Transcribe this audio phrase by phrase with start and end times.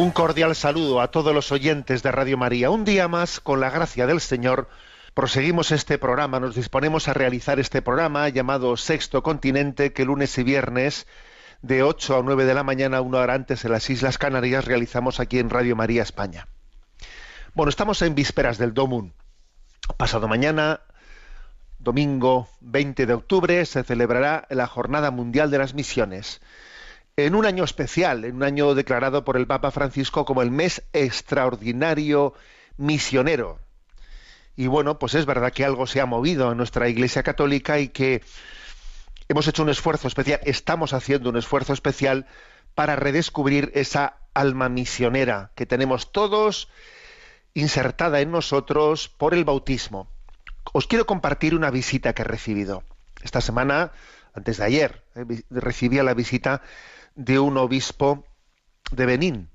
[0.00, 2.70] Un cordial saludo a todos los oyentes de Radio María.
[2.70, 4.66] Un día más, con la gracia del Señor,
[5.12, 10.42] proseguimos este programa, nos disponemos a realizar este programa llamado Sexto Continente, que lunes y
[10.42, 11.06] viernes,
[11.60, 15.20] de 8 a 9 de la mañana, una hora antes en las Islas Canarias, realizamos
[15.20, 16.48] aquí en Radio María España.
[17.52, 19.12] Bueno, estamos en vísperas del Domun.
[19.98, 20.80] Pasado mañana,
[21.78, 26.40] domingo 20 de octubre, se celebrará la Jornada Mundial de las Misiones
[27.16, 30.82] en un año especial, en un año declarado por el Papa Francisco como el mes
[30.92, 32.34] extraordinario
[32.76, 33.58] misionero.
[34.56, 37.88] Y bueno, pues es verdad que algo se ha movido en nuestra Iglesia Católica y
[37.88, 38.22] que
[39.28, 42.26] hemos hecho un esfuerzo especial, estamos haciendo un esfuerzo especial
[42.74, 46.68] para redescubrir esa alma misionera que tenemos todos
[47.54, 50.08] insertada en nosotros por el bautismo.
[50.72, 52.84] Os quiero compartir una visita que he recibido.
[53.22, 53.92] Esta semana,
[54.34, 56.62] antes de ayer, eh, vi- recibí la visita
[57.20, 58.24] de un obispo
[58.92, 59.50] de Benín,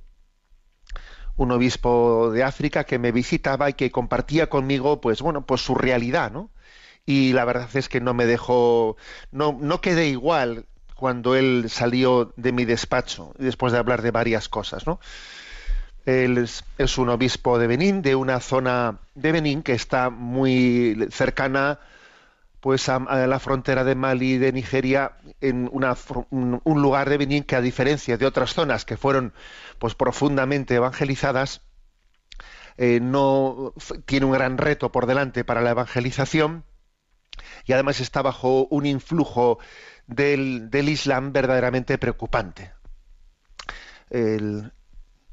[1.36, 5.74] un obispo de África que me visitaba y que compartía conmigo, pues bueno, pues su
[5.74, 6.52] realidad, ¿no?
[7.08, 8.98] Y la verdad es que no me dejó,
[9.32, 10.66] no, no quedé igual
[10.96, 15.00] cuando él salió de mi despacho, después de hablar de varias cosas, ¿no?
[16.06, 21.08] Él es, es un obispo de Benín, de una zona de Benín que está muy
[21.10, 21.80] cercana
[22.66, 27.56] pues a, la frontera de Mali y de Nigeria en un, lugar de Benín que
[27.56, 29.34] a diferencia de otras zonas que fueron
[29.78, 31.62] pues profundamente evangelizadas
[32.78, 33.76] eh, no
[34.08, 36.64] tiene un gran reto por delante para la evangelización
[37.66, 39.60] y además está bajo un influjo
[40.08, 42.74] del, Islam verdaderamente preocupante.
[44.10, 44.72] Él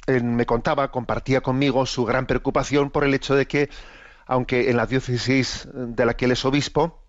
[0.06, 3.70] me contaba, compartía conmigo su gran preocupación por el hecho de que,
[4.26, 7.01] aunque en la diócesis de la que él es obispo,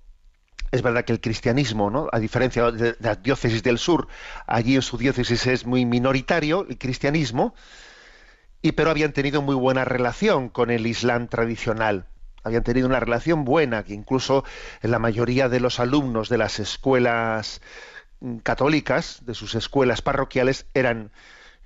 [0.74, 2.10] es verdad que el cristianismo, ¿no?
[2.12, 4.08] a diferencia de, de la diócesis del sur,
[4.48, 7.54] allí en su diócesis es muy minoritario el cristianismo,
[8.64, 12.08] y pero habían tenido muy buena relación con el Islam tradicional.
[12.44, 14.46] Habían tenido una relación buena, que incluso
[14.82, 17.62] la mayoría de los alumnos de las escuelas
[18.22, 21.12] mm, católicas, de sus escuelas parroquiales, eran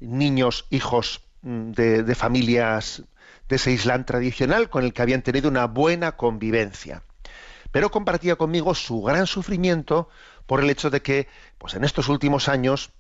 [0.02, 3.04] niños, hijos mm, de familias
[3.48, 7.04] de ese Islam tradicional con el que habían tenido una buena convivencia
[7.72, 10.10] pero compartía conmigo su gran sufrimiento
[10.46, 12.92] por el hecho de que pues en estos últimos años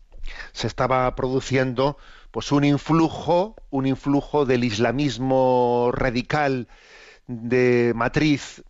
[0.51, 1.97] se estaba produciendo
[2.31, 6.67] pues un influjo un influjo del islamismo radical
[7.27, 8.63] de matriz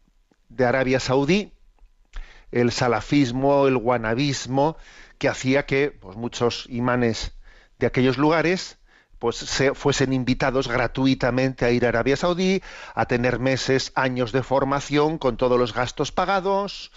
[0.50, 1.52] de Arabia Saudí
[2.52, 4.78] el salafismo el guanabismo
[5.18, 7.34] que hacía que pues muchos imanes
[7.80, 8.78] de aquellos lugares
[9.20, 12.62] pues se fuesen invitados gratuitamente a ir a Arabia Saudí,
[12.94, 16.92] a tener meses, años de formación con todos los gastos pagados.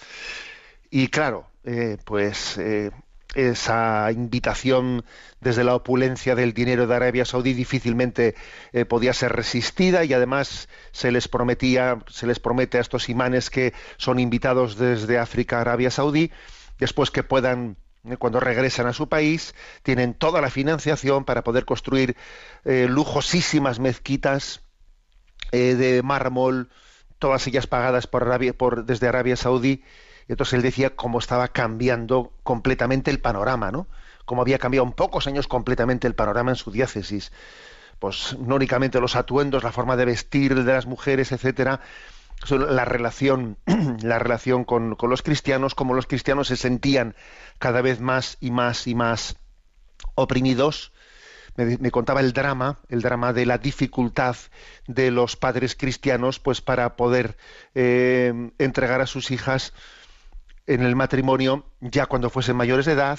[0.91, 2.91] Y claro, eh, pues eh,
[3.35, 5.05] esa invitación
[5.41, 8.35] desde la opulencia del dinero de Arabia Saudí difícilmente
[8.73, 13.51] eh, podía ser resistida y además se les prometía, se les promete a estos imanes
[13.51, 16.33] que son invitados desde África a Arabia Saudí,
[16.79, 17.77] después que puedan
[18.19, 22.17] cuando regresan a su país, tienen toda la financiación para poder construir
[22.65, 24.63] eh, lujosísimas mezquitas
[25.53, 26.71] eh, de mármol,
[27.19, 29.85] todas ellas pagadas por Arabia, por, desde Arabia Saudí,
[30.29, 33.87] Y entonces él decía cómo estaba cambiando completamente el panorama, ¿no?
[34.25, 37.33] Cómo había cambiado en pocos años completamente el panorama en su diócesis.
[37.99, 41.81] Pues no únicamente los atuendos, la forma de vestir de las mujeres, etcétera,
[42.49, 43.59] la relación,
[44.03, 47.15] la relación con, con, los cristianos, como los cristianos se sentían
[47.59, 49.37] cada vez más y más y más
[50.15, 50.93] oprimidos.
[51.57, 54.37] Me, me, contaba el drama, el drama de la dificultad
[54.87, 57.37] de los padres cristianos, pues para poder
[57.75, 59.73] eh, entregar a sus hijas
[60.67, 63.19] en el matrimonio ya cuando fuesen mayores de edad,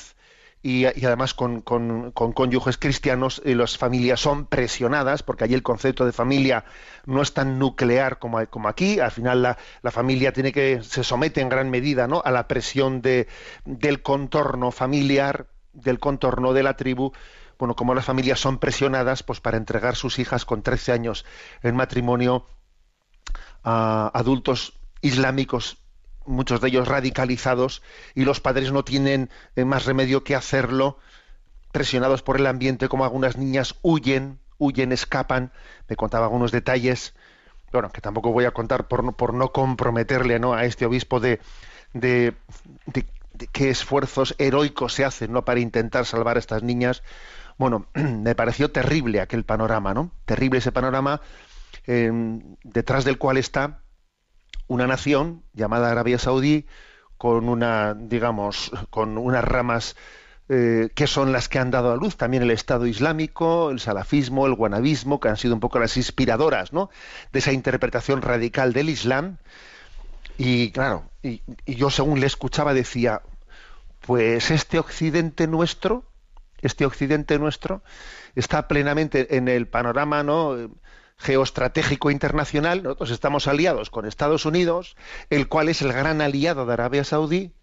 [0.63, 5.63] y, además con, con, con cónyuges cristianos y las familias son presionadas, porque allí el
[5.63, 6.66] concepto de familia
[7.06, 11.04] no es tan nuclear como, como aquí, al final la, la, familia tiene que, se
[11.04, 12.22] somete en gran medida ¿no?
[12.24, 13.28] a la presión de,
[13.66, 17.12] del contorno familiar, del contorno de la tribu,
[17.58, 21.25] bueno, como las familias son presionadas, pues para entregar sus hijas con 13 años
[21.62, 22.46] en matrimonio
[23.63, 25.81] a adultos islámicos
[26.26, 27.82] muchos de ellos radicalizados,
[28.16, 30.98] y los padres no tienen eh, más remedio que hacerlo,
[31.72, 35.52] presionados por el ambiente, como algunas niñas huyen, huyen, escapan.
[35.88, 37.14] Me contaba algunos detalles,
[37.72, 40.54] bueno, que tampoco voy a contar por no, por no comprometerle ¿no?
[40.54, 41.40] a este obispo de,
[41.94, 42.36] de,
[43.52, 45.46] qué esfuerzos heroicos se hacen ¿no?
[45.46, 47.04] para intentar salvar a estas niñas.
[47.58, 50.12] Bueno, me pareció terrible aquel panorama, ¿no?
[50.26, 51.22] Terrible ese panorama
[51.88, 52.12] eh,
[52.64, 53.81] detrás del cual está
[54.72, 56.66] una nación llamada Arabia Saudí
[57.18, 59.98] con una, digamos, con unas ramas
[60.48, 64.48] eh, que son las que han dado a luz también el Estado Islámico, el salafismo,
[64.48, 66.90] el guanabismo, que han sido un poco las inspiradoras, ¿no?
[67.34, 69.40] De esa interpretación radical del Islam.
[70.38, 73.22] Y claro, y, y yo según le escuchaba decía,
[74.00, 76.06] pues este Occidente nuestro,
[76.62, 77.84] este Occidente nuestro,
[78.36, 80.56] está plenamente en el panorama, ¿no?
[81.22, 84.96] Geoestratégico internacional, nosotros estamos aliados con Estados Unidos,
[85.30, 87.54] el cual es el gran aliado de Arabia Saudí,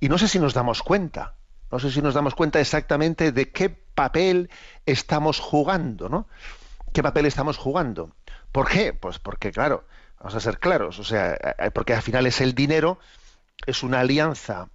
[0.00, 1.36] y no sé si nos damos cuenta,
[1.70, 4.50] no sé si nos damos cuenta exactamente de qué papel
[4.86, 6.28] estamos jugando, ¿no?
[6.92, 8.14] ¿Qué papel estamos jugando?
[8.52, 8.92] ¿Por qué?
[8.92, 9.84] Pues porque, claro,
[10.18, 11.38] vamos a ser claros, o sea,
[11.74, 12.98] porque al final es el dinero,
[13.66, 14.68] es una alianza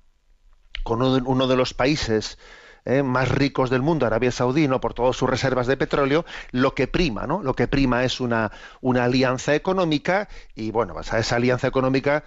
[0.83, 2.37] con uno de los países
[2.85, 4.79] eh, más ricos del mundo, Arabia Saudí, ¿no?
[4.79, 7.43] por todas sus reservas de petróleo, lo que prima, ¿no?
[7.43, 12.23] Lo que prima es una, una alianza económica y, bueno, pues a esa alianza económica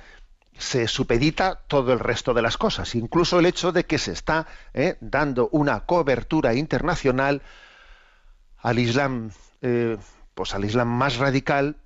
[0.59, 4.47] se supedita todo el resto de las cosas, incluso el hecho de que se está
[4.75, 7.43] eh, dando una cobertura internacional
[8.59, 9.31] al Islam,
[9.63, 9.97] eh,
[10.35, 11.77] pues al Islam más radical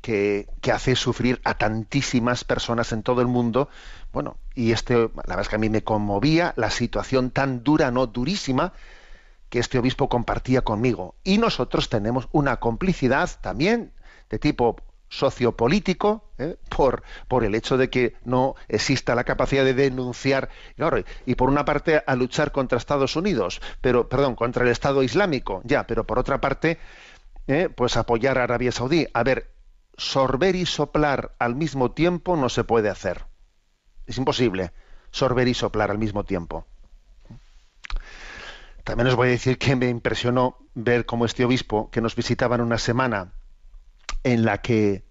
[0.00, 3.68] que, que, hace sufrir a tantísimas personas en todo el mundo.
[4.12, 7.90] Bueno, y este, la verdad es que a mí me conmovía la situación tan dura,
[7.90, 8.72] no durísima,
[9.48, 11.14] que este obispo compartía conmigo.
[11.24, 13.92] Y nosotros tenemos una complicidad también
[14.30, 14.76] de tipo
[15.10, 16.56] sociopolítico ¿eh?
[16.68, 20.50] por, por el hecho de que no exista la capacidad de denunciar
[21.24, 25.62] y por una parte a luchar contra Estados Unidos pero perdón contra el Estado Islámico
[25.64, 26.78] ya pero por otra parte
[27.46, 27.70] ¿eh?
[27.74, 29.50] pues apoyar a Arabia Saudí a ver
[29.96, 33.26] sorber y soplar al mismo tiempo no se puede hacer.
[34.08, 34.72] Es imposible
[35.10, 36.66] sorber y soplar al mismo tiempo.
[38.82, 42.56] También os voy a decir que me impresionó ver cómo este obispo, que nos visitaba
[42.56, 43.34] en una semana
[44.24, 45.04] en la que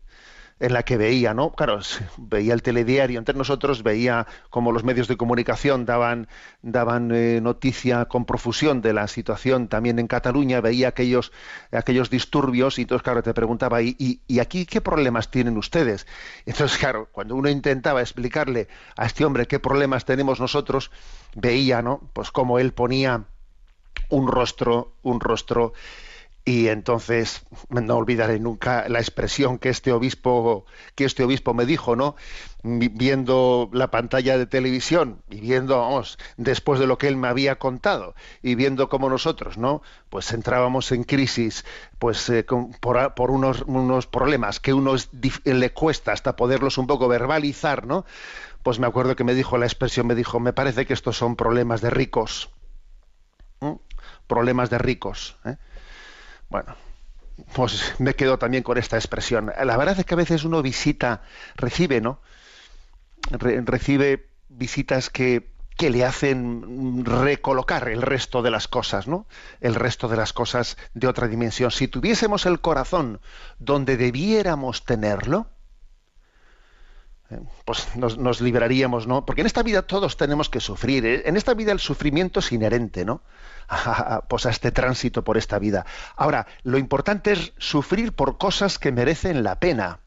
[0.60, 1.52] en la que veía, ¿no?
[1.52, 1.80] Claro,
[2.18, 6.28] veía el telediario, entre nosotros veía como los medios de comunicación daban,
[6.62, 11.32] daban eh, noticia con profusión de la situación también en Cataluña, veía aquellos,
[11.72, 16.08] aquellos disturbios y entonces, claro, te preguntaba, ¿y, y, y aquí qué problemas tienen ustedes?
[16.46, 20.92] Entonces, claro, cuando uno intentaba explicarle a este hombre qué problemas tenemos nosotros,
[21.36, 22.02] veía, ¿no?
[22.14, 23.26] Pues como él ponía
[24.10, 25.74] un rostro, un rostro
[26.48, 31.98] y entonces no olvidaré nunca la expresión que este obispo que este obispo me dijo
[31.98, 32.16] no
[32.64, 37.60] viendo la pantalla de televisión y viendo vamos después de lo que él me había
[37.60, 41.66] contado y viendo cómo nosotros no pues entrábamos en crisis
[42.00, 44.96] pues eh, por, unos, unos problemas que uno
[45.44, 48.06] le cuesta hasta poderlos un poco verbalizar no
[48.64, 51.36] pues me acuerdo que me dijo la expresión me dijo me parece que estos son
[51.36, 52.52] problemas de ricos
[53.60, 53.74] ¿Mm?
[54.28, 55.58] problemas de ricos ¿eh?
[56.50, 56.76] Bueno,
[57.54, 59.52] pues me quedo también con esta expresión.
[59.64, 61.22] La verdad es que a veces uno visita,
[61.56, 62.20] recibe, ¿no?
[63.32, 69.28] Re recibe visitas que, que le hacen recolocar el resto de las cosas, ¿no?
[69.60, 71.72] El resto de las cosas de otra dimensión.
[71.72, 73.20] Si tuviésemos el corazón
[73.60, 75.48] donde debiéramos tenerlo,
[77.66, 79.26] pues nos, nos, liberaríamos, ¿no?
[79.26, 81.06] Porque en esta vida todos tenemos que sufrir.
[81.06, 81.24] ¿eh?
[81.26, 83.22] En esta vida el sufrimiento es inherente, ¿no?
[83.70, 85.86] A, pues a este tránsito por esta vida.
[86.16, 90.00] Ahora, lo importante es sufrir por cosas que merecen la pena.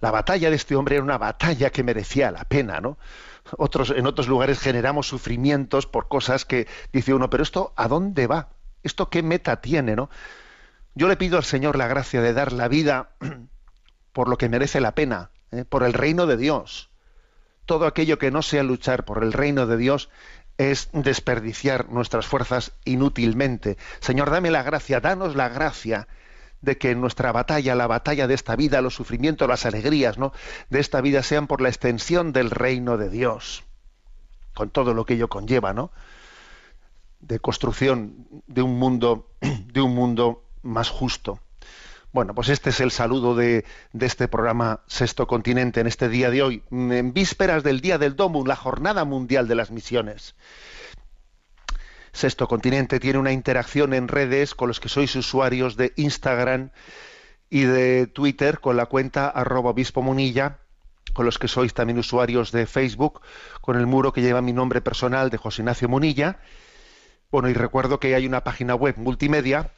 [0.00, 2.98] La batalla de este hombre era una batalla que merecía la pena, ¿no?
[3.56, 8.26] Otros, en otros lugares generamos sufrimientos por cosas que dice uno, pero esto ¿a dónde
[8.26, 8.48] va?
[8.82, 10.10] ¿Esto qué meta tiene, no?
[10.96, 13.10] Yo le pido al Señor la gracia de dar la vida
[14.12, 15.64] por lo que merece la pena, ¿eh?
[15.64, 16.90] por el reino de Dios.
[17.66, 20.10] Todo aquello que no sea luchar por el reino de Dios
[20.58, 23.76] es desperdiciar nuestras fuerzas inútilmente.
[24.00, 26.06] Señor, dame la gracia, danos la gracia
[26.60, 30.32] de que nuestra batalla, la batalla de esta vida, los sufrimientos, las alegrías, ¿no?
[30.70, 33.64] de esta vida sean por la extensión del reino de Dios,
[34.54, 35.90] con todo lo que ello conlleva, ¿no?
[37.20, 41.38] de construcción de un mundo, de un mundo más justo.
[42.14, 43.64] Bueno, pues este es el saludo de,
[43.98, 48.46] este programa Sexto Continente en este día de hoy, en vísperas del Día del Domo,
[48.46, 50.36] la Jornada Mundial de las Misiones.
[52.12, 56.70] Sexto Continente tiene una interacción en redes con los que sois usuarios de Instagram
[57.50, 60.58] y de Twitter con la cuenta arroba obispo munilla,
[61.14, 63.22] con los que sois también usuarios de Facebook,
[63.60, 66.38] con el muro que lleva mi nombre personal de José Ignacio Munilla.
[67.32, 69.72] Bueno, y recuerdo que hay una página web multimedia,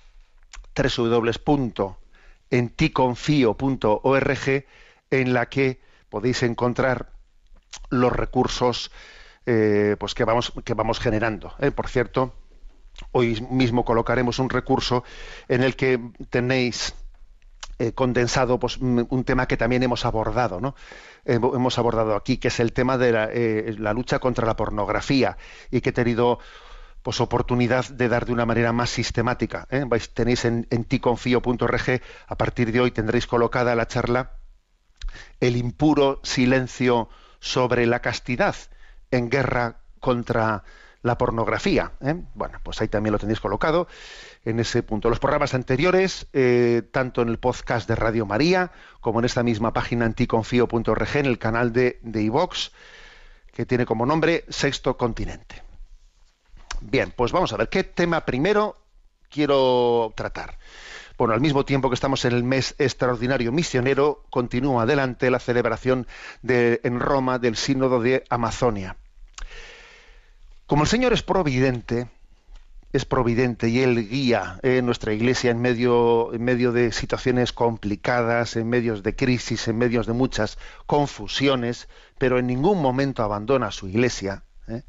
[0.77, 1.97] www
[2.51, 4.65] enticonfio.org
[5.11, 7.11] en la que podéis encontrar
[7.91, 8.91] los recursos
[9.47, 11.55] eh, pues que vamos que vamos generando.
[11.61, 11.71] ¿eh?
[11.71, 12.35] Por cierto,
[13.13, 15.05] hoy mismo colocaremos un recurso
[15.49, 16.01] en el que
[16.31, 16.95] tenéis
[17.79, 20.75] eh, condensado pues, un tema que también hemos abordado, ¿no?
[21.25, 23.31] hemos abordado aquí, que es el tema de la,
[23.79, 25.37] la lucha contra la pornografía
[25.71, 26.39] y que he tenido
[27.07, 29.69] pues oportunidad de dar de una manera más sistemática.
[29.71, 29.85] ¿eh?
[30.13, 30.87] Tenéis en, en
[32.27, 34.33] a partir de hoy tendréis colocada la charla
[35.39, 37.09] El impuro silencio
[37.39, 38.57] sobre la castidad
[39.13, 40.65] en guerra contra
[41.03, 41.93] la pornografía.
[42.01, 42.17] ¿eh?
[42.35, 43.87] Bueno, pues ahí también lo tenéis colocado
[44.45, 45.09] en ese punto.
[45.09, 49.73] Los programas anteriores, eh, tanto en el podcast de Radio María como en esta misma
[49.73, 52.73] página anticonfío.org, en el canal de iVox,
[53.53, 55.66] que tiene como nombre Sexto Continente.
[56.81, 58.77] Bien, pues vamos a ver qué tema primero
[59.31, 60.59] quiero tratar.
[61.19, 66.07] Bueno, al mismo tiempo que estamos en el mes extraordinario misionero, continúa adelante la celebración
[66.47, 68.97] en Roma del Sínodo de Amazonia.
[70.67, 72.09] Como el Señor es providente,
[72.93, 78.57] es providente y Él guía eh, nuestra iglesia en medio, en medio de situaciones complicadas,
[78.57, 83.73] en medios de crisis, en medios de muchas confusiones, pero en ningún momento abandona a
[83.73, 84.43] su iglesia.
[84.69, 84.83] ¿eh?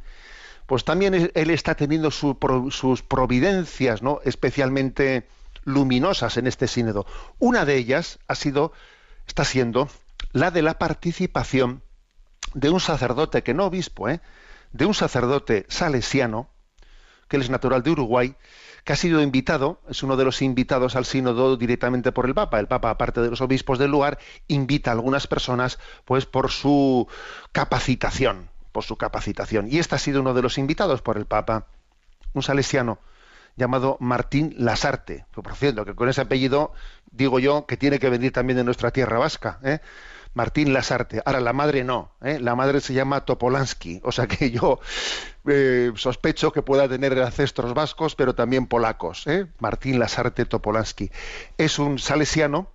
[0.67, 4.19] Pues también él está teniendo sus providencias, ¿no?
[4.23, 5.27] especialmente
[5.63, 7.05] luminosas en este sínodo.
[7.39, 8.73] Una de ellas ha sido,
[9.25, 9.89] está siendo
[10.33, 11.83] la de la participación
[12.53, 14.21] de un sacerdote que no obispo, ¿eh?
[14.73, 16.49] de un sacerdote salesiano,
[17.29, 18.35] que él es natural de Uruguay,
[18.83, 22.59] que ha sido invitado, es uno de los invitados al sínodo directamente por el Papa.
[22.59, 27.07] El Papa, aparte de los obispos del lugar, invita a algunas personas, pues por su
[27.51, 29.67] capacitación, por su capacitación.
[29.69, 31.65] Y este ha sido uno de los invitados por el Papa,
[32.33, 32.99] un salesiano
[33.55, 36.73] llamado Martín Lasarte, por cierto, que con ese apellido
[37.11, 39.79] digo yo que tiene que venir también de nuestra tierra vasca, ¿eh?
[40.35, 41.23] Martín Lasarte.
[41.25, 42.39] Ahora, la madre no, ¿eh?
[42.39, 44.79] la madre se llama Topolansky, o sea que yo
[45.47, 49.25] eh, sospecho que pueda tener ancestros vascos, pero también polacos.
[49.25, 49.47] ¿eh?
[49.57, 51.09] Martín Lasarte Topolansky.
[51.57, 52.69] Es un salesiano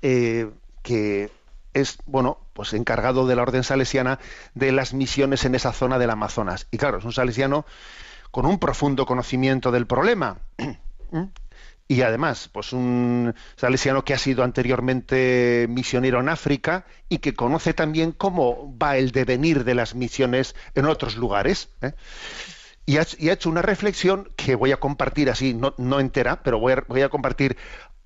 [0.00, 1.30] que
[1.74, 4.18] es, bueno, pues encargado de la orden salesiana
[4.54, 6.66] de las misiones en esa zona del Amazonas.
[6.70, 7.64] Y claro, es un salesiano
[8.30, 10.38] con un profundo conocimiento del problema.
[11.88, 17.74] y además, pues un salesiano que ha sido anteriormente misionero en África y que conoce
[17.74, 21.68] también cómo va el devenir de las misiones en otros lugares.
[21.82, 21.92] ¿eh?
[22.86, 27.02] Y, ha, hecho una reflexión que voy a compartir así, no, no entera, pero voy
[27.02, 27.56] a compartir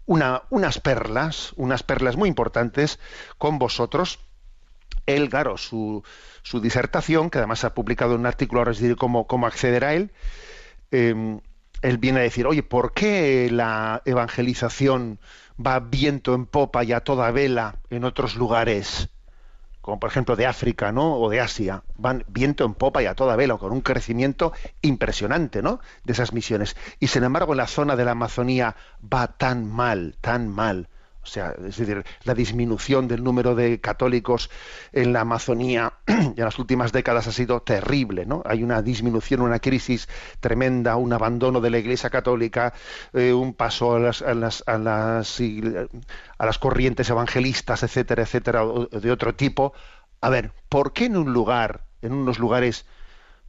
[0.07, 2.99] unas perlas, unas perlas muy importantes
[3.39, 4.21] con vosotros.
[5.07, 6.03] Él, claro, su,
[6.43, 9.95] su disertación, que además ha publicado un artículo, ahora es decir, cómo, cómo acceder a
[9.95, 10.13] él,
[10.91, 11.41] em,
[11.83, 15.21] él viene a decir, oye, ¿por qué la evangelización
[15.65, 19.11] va viento en popa y a toda vela en otros lugares?
[19.87, 21.15] Como por ejemplo de África, ¿no?
[21.15, 24.53] O de Asia, van viento en popa y a toda vela, con un crecimiento
[24.83, 25.79] impresionante, ¿no?
[26.03, 26.77] De esas misiones.
[26.99, 30.89] Y sin embargo, en la zona de la Amazonía va tan mal, tan mal.
[31.27, 34.49] O sea, es decir, la disminución del número de católicos
[34.93, 38.43] en la Amazonía en las últimas décadas ha sido terrible, ¿no?
[38.47, 42.75] Hay una disminución, una crisis tremenda, un abandono de la Iglesia Católica,
[43.13, 45.41] eh, un paso a las, a las, a las,
[46.39, 49.73] a las corrientes evangelistas, etcétera, etcétera, de otro tipo.
[50.21, 52.87] A ver, ¿por qué en un lugar, en unos lugares,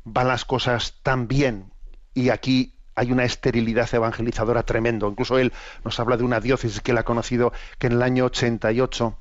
[0.04, 1.72] van las cosas tan bien
[2.16, 5.08] y aquí hay una esterilidad evangelizadora tremendo.
[5.08, 5.54] Incluso él
[5.86, 9.16] nos habla de una diócesis que él ha conocido que en el año 88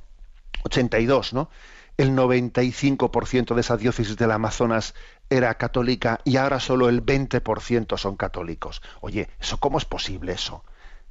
[0.64, 1.48] 82, ¿no?
[1.96, 4.94] El 95% de esa diócesis del Amazonas
[5.30, 8.82] era católica y ahora solo el 20% son católicos.
[9.00, 10.64] Oye, ¿eso cómo es posible eso?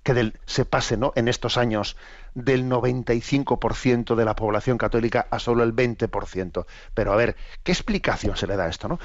[0.04, 1.12] Que del- se pase, ¿no?
[1.16, 1.98] En estos años
[2.36, 6.68] del 95% de la población católica a solo el 20%.
[6.94, 9.00] Pero a ver, ¿qué explicación se le da a esto, no?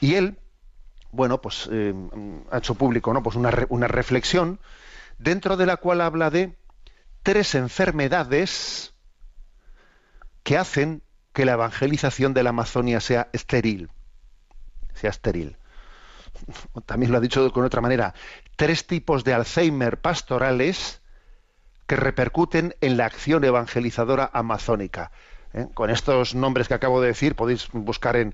[0.00, 0.38] Y él,
[1.12, 1.94] bueno, pues eh,
[2.50, 3.22] ha hecho público, ¿no?
[3.22, 4.60] Pues una, re- una reflexión
[5.18, 6.56] dentro de la cual habla de
[7.22, 8.94] tres enfermedades
[10.42, 11.02] que hacen
[11.32, 13.90] que la evangelización de la Amazonia sea estéril.
[14.94, 15.56] Sea estéril.
[16.86, 18.14] También lo ha dicho con otra manera.
[18.56, 21.00] Tres tipos de Alzheimer pastorales
[21.86, 25.10] que repercuten en la acción evangelizadora amazónica.
[25.52, 25.66] ¿eh?
[25.74, 28.32] Con estos nombres que acabo de decir podéis buscar en,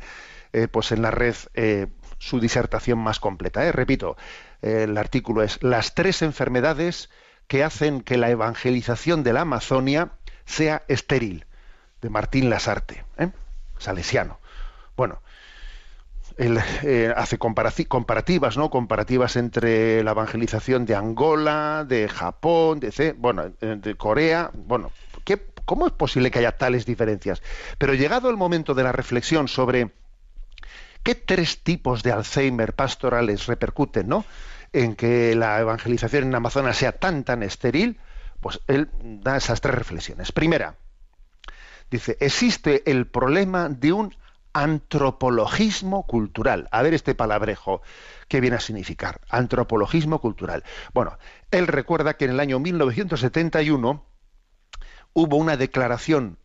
[0.52, 1.87] eh, pues en la red eh,
[2.18, 3.64] su disertación más completa.
[3.64, 3.73] ¿eh?
[3.73, 4.16] Repito,
[4.62, 7.11] el artículo es las tres enfermedades
[7.46, 10.12] que hacen que la evangelización de la Amazonia
[10.44, 11.46] sea estéril,
[12.02, 13.30] de Martín Lasarte, ¿eh?
[13.78, 14.38] salesiano.
[14.96, 15.20] Bueno,
[16.37, 18.70] él eh, hace comparativas, ¿no?
[18.70, 24.50] Comparativas entre la evangelización de Angola, de Japón, de, bueno, de Corea.
[24.52, 24.90] Bueno,
[25.25, 27.42] ¿qué, ¿cómo es posible que haya tales diferencias?
[27.78, 29.92] Pero llegado el momento de la reflexión sobre
[31.06, 34.25] qué tres tipos de Alzheimer pastorales repercuten, ¿no?
[34.72, 38.00] En que la evangelización en Amazonas sea tan tan estéril,
[38.40, 38.90] pues él
[39.22, 40.32] da esas tres reflexiones.
[40.32, 40.75] Primera,
[41.92, 44.16] dice, existe el problema de un
[44.52, 46.68] antropologismo cultural.
[46.72, 47.82] A ver este palabrejo,
[48.26, 49.20] ¿qué viene a significar?
[49.28, 50.64] Antropologismo cultural.
[50.92, 51.18] Bueno,
[51.52, 54.04] él recuerda que en el año 1971
[55.12, 56.38] hubo una declaración,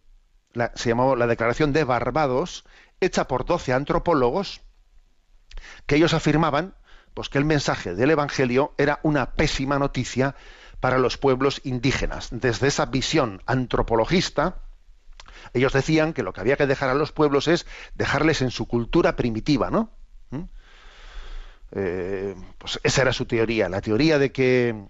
[0.53, 2.65] la- se llamó la Declaración de Barbados,
[3.01, 4.61] hecha por 12 antropólogos,
[5.85, 6.75] que ellos afirmaban
[7.13, 10.35] pues, que el mensaje del Evangelio era una pésima noticia
[10.79, 12.29] para los pueblos indígenas.
[12.31, 14.61] Desde esa visión antropologista,
[15.53, 17.65] ellos decían que lo que había que dejar a los pueblos es
[17.95, 19.91] dejarles en su cultura primitiva, ¿no?
[20.29, 20.43] ¿Mm?
[21.73, 24.87] Eh, pues esa era su teoría, la teoría de que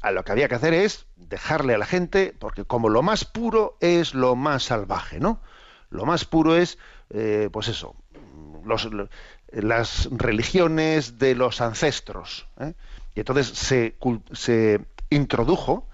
[0.00, 3.24] a lo que había que hacer es dejarle a la gente, porque como lo más
[3.24, 5.40] puro es lo más salvaje, ¿no?
[5.96, 6.78] Lo más puro es,
[7.10, 7.96] eh, pues eso,
[9.52, 12.46] las religiones de los ancestros.
[12.60, 12.74] ¿eh?
[13.14, 13.96] Y entonces se,
[15.08, 15.88] introdujo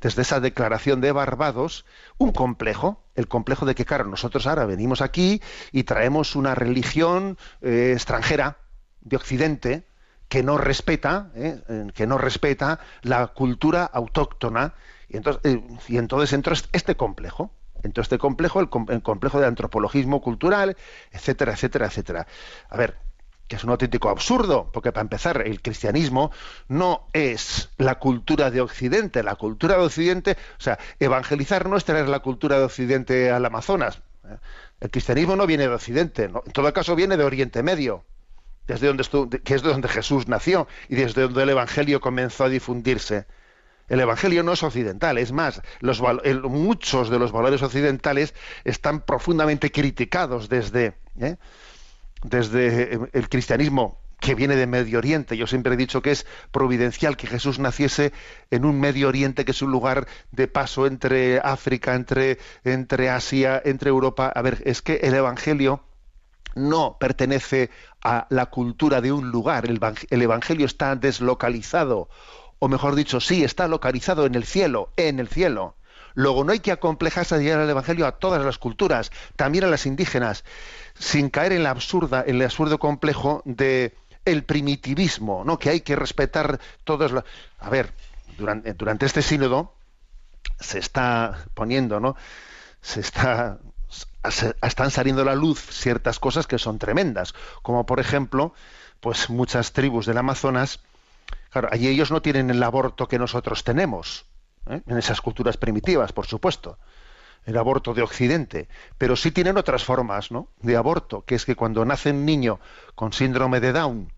[0.00, 1.84] desde esa declaración de Barbados
[2.18, 5.42] un complejo, el complejo de que, claro, nosotros ahora venimos aquí
[5.72, 8.58] y traemos una religión eh, extranjera
[9.00, 9.84] de Occidente
[10.28, 11.30] que no respeta,
[11.94, 14.74] que no respeta la cultura autóctona
[15.08, 17.50] y entonces, y entonces entró est- este complejo,
[17.82, 20.76] entró este complejo, el, com- el complejo de antropologismo cultural,
[21.12, 22.26] etcétera, etcétera, etcétera.
[22.68, 22.96] A ver,
[23.46, 26.30] que es un auténtico absurdo, porque para empezar, el cristianismo
[26.68, 31.84] no es la cultura de Occidente, la cultura de Occidente, o sea, evangelizar no es
[31.86, 34.02] traer la cultura de Occidente al Amazonas.
[34.24, 34.36] ¿eh?
[34.80, 38.04] El cristianismo no viene de Occidente, en todo caso viene de Oriente Medio,
[38.66, 42.02] desde donde estu- de- que es de donde Jesús nació y desde donde el Evangelio
[42.02, 43.26] comenzó a difundirse.
[43.88, 45.62] El Evangelio no es occidental, es más,
[46.44, 51.36] muchos de los valores occidentales están profundamente criticados desde, ¿eh?
[52.22, 55.36] desde eh, el cristianismo que viene de Medio Oriente.
[55.36, 58.12] Yo siempre he dicho que es providencial que Jesús naciese
[58.50, 63.62] en un Medio Oriente que es un lugar de paso entre África, entre, entre Asia,
[63.64, 64.30] entre Europa.
[64.34, 65.84] A ver, es que el Evangelio
[66.54, 67.70] no pertenece
[68.02, 69.66] a la cultura de un lugar.
[69.66, 72.08] El Evangelio está deslocalizado,
[72.58, 75.76] o mejor dicho, sí, está localizado en el cielo, en el cielo.
[76.14, 79.68] Luego no hay que acomplejarse a llegar al Evangelio a todas las culturas, también a
[79.68, 80.44] las indígenas,
[80.98, 83.94] sin caer en la absurda, en el absurdo complejo de
[84.24, 85.58] el primitivismo, ¿no?
[85.58, 87.24] Que hay que respetar todos los.
[87.60, 87.92] A ver,
[88.36, 89.74] durante, durante este sínodo
[90.58, 92.16] se está poniendo, ¿no?
[92.80, 93.58] Se está
[94.62, 98.52] están saliendo a la luz ciertas cosas que son tremendas, como por ejemplo,
[99.00, 100.80] pues muchas tribus del Amazonas,
[101.50, 104.26] claro, allí ellos no tienen el aborto que nosotros tenemos,
[104.68, 104.82] ¿eh?
[104.86, 106.78] en esas culturas primitivas, por supuesto,
[107.44, 110.50] el aborto de Occidente, pero sí tienen otras formas, ¿no?
[110.60, 112.60] De aborto, que es que cuando nace un niño
[112.94, 114.12] con síndrome de Down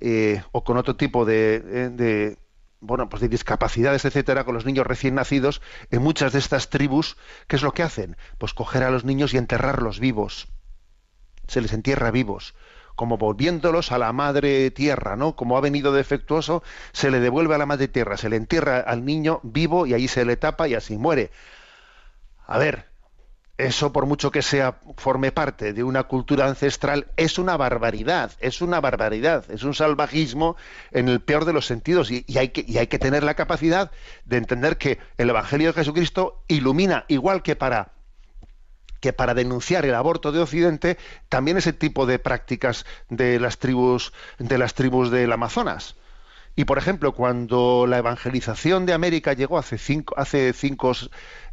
[0.00, 2.38] eh, o con otro tipo de, eh, de,
[2.80, 7.16] bueno, pues de discapacidades, etcétera, con los niños recién nacidos, en muchas de estas tribus,
[7.46, 8.16] ¿qué es lo que hacen?
[8.38, 10.48] Pues coger a los niños y enterrarlos vivos.
[11.46, 12.54] Se les entierra vivos,
[12.96, 15.36] como volviéndolos a la madre tierra, ¿no?
[15.36, 19.04] Como ha venido defectuoso, se le devuelve a la madre tierra, se le entierra al
[19.04, 21.30] niño vivo y ahí se le tapa y así muere.
[22.46, 22.86] A ver,
[23.58, 28.60] eso por mucho que sea forme parte de una cultura ancestral es una barbaridad, es
[28.60, 30.56] una barbaridad, es un salvajismo
[30.90, 33.90] en el peor de los sentidos y, hay, que, y hay que tener la capacidad
[34.24, 37.95] de entender que el Evangelio de Jesucristo ilumina igual que para
[39.06, 44.12] que para denunciar el aborto de Occidente también ese tipo de prácticas de las tribus
[44.40, 45.94] de las tribus del Amazonas.
[46.56, 50.90] Y por ejemplo, cuando la evangelización de América llegó hace cinco, hace cinco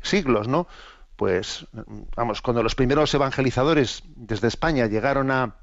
[0.02, 0.68] siglos, ¿no?
[1.16, 1.68] Pues,
[2.16, 5.58] vamos, cuando los primeros evangelizadores desde España llegaron a,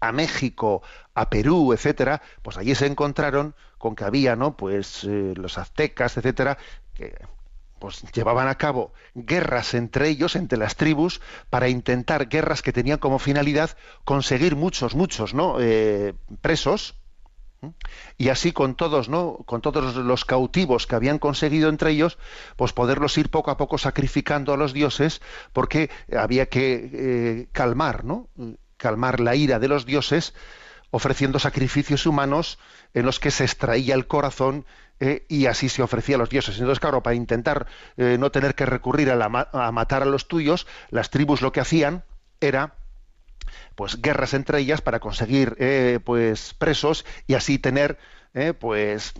[0.00, 0.82] a México,
[1.14, 4.56] a Perú, etcétera, pues allí se encontraron con que había, ¿no?
[4.56, 6.58] Pues eh, los aztecas, etcétera,
[6.94, 7.14] que
[7.82, 12.98] pues llevaban a cabo guerras entre ellos, entre las tribus, para intentar guerras que tenían
[12.98, 15.56] como finalidad conseguir muchos, muchos, ¿no?
[15.58, 16.94] Eh, presos
[18.18, 19.38] y así con todos, ¿no?
[19.46, 22.18] Con todos los cautivos que habían conseguido entre ellos,
[22.54, 25.20] pues poderlos ir poco a poco sacrificando a los dioses,
[25.52, 28.28] porque había que eh, calmar, ¿no?
[28.76, 30.34] Calmar la ira de los dioses,
[30.92, 32.60] ofreciendo sacrificios humanos
[32.94, 34.66] en los que se extraía el corazón
[35.04, 36.54] eh, y así se ofrecía a los dioses.
[36.58, 40.28] Entonces, claro, para intentar eh, no tener que recurrir a, la, a matar a los
[40.28, 42.04] tuyos, las tribus lo que hacían
[42.40, 42.76] era
[43.74, 47.98] pues guerras entre ellas para conseguir eh, pues presos y así tener
[48.34, 49.14] eh, pues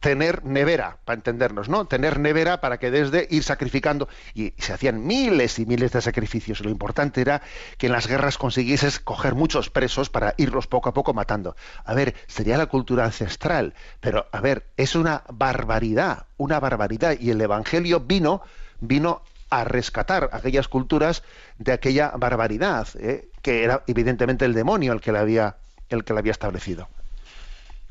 [0.00, 4.08] tener nevera para entendernos no tener nevera para que desde ir sacrificando.
[4.34, 6.60] Y, se hacían miles y miles de sacrificios.
[6.60, 7.42] Lo importante era
[7.76, 11.56] que en las guerras consiguieses coger muchos presos para irlos poco a poco matando.
[11.84, 17.16] A ver sería la cultura ancestral pero a ver es una barbaridad una barbaridad.
[17.20, 18.42] Y el evangelio vino
[18.80, 21.22] vino a rescatar aquellas culturas
[21.58, 23.28] de aquella barbaridad, ¿eh?
[23.42, 25.56] que era evidentemente el demonio el que la había,
[25.88, 26.88] el que la había establecido.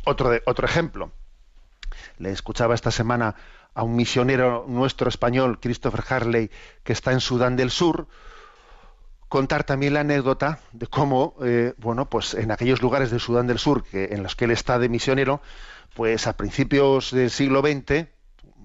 [0.07, 1.11] Otro, de, otro ejemplo.
[2.17, 3.35] Le escuchaba esta semana
[3.73, 6.49] a un misionero nuestro español, Christopher Harley,
[6.85, 8.07] que está en Sudán del Sur,
[9.27, 13.59] contar también la anécdota de cómo, eh, bueno, pues en aquellos lugares de Sudán del
[13.59, 15.41] Sur que, en los que él está de misionero,
[15.93, 18.07] pues a principios del siglo XX,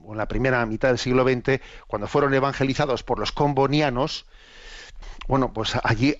[0.05, 4.27] o en la primera mitad del siglo XX, cuando fueron evangelizados por los combonianos,
[5.29, 6.17] bueno, pues allí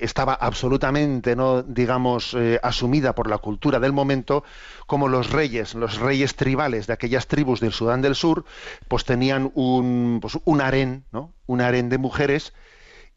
[0.00, 4.44] estaba absolutamente, no digamos, eh, asumida por la cultura del momento,
[4.86, 8.44] como los reyes, los reyes tribales de aquellas tribus del Sudán del Sur,
[8.88, 11.32] pues tenían un, pues un harén, ¿no?
[11.46, 12.52] Un harén de mujeres,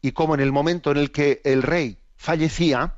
[0.01, 2.95] y como en el momento en el que el rey fallecía,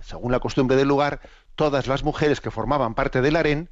[0.00, 1.20] según la costumbre del lugar,
[1.54, 3.68] todas las mujeres que formaban parte del harén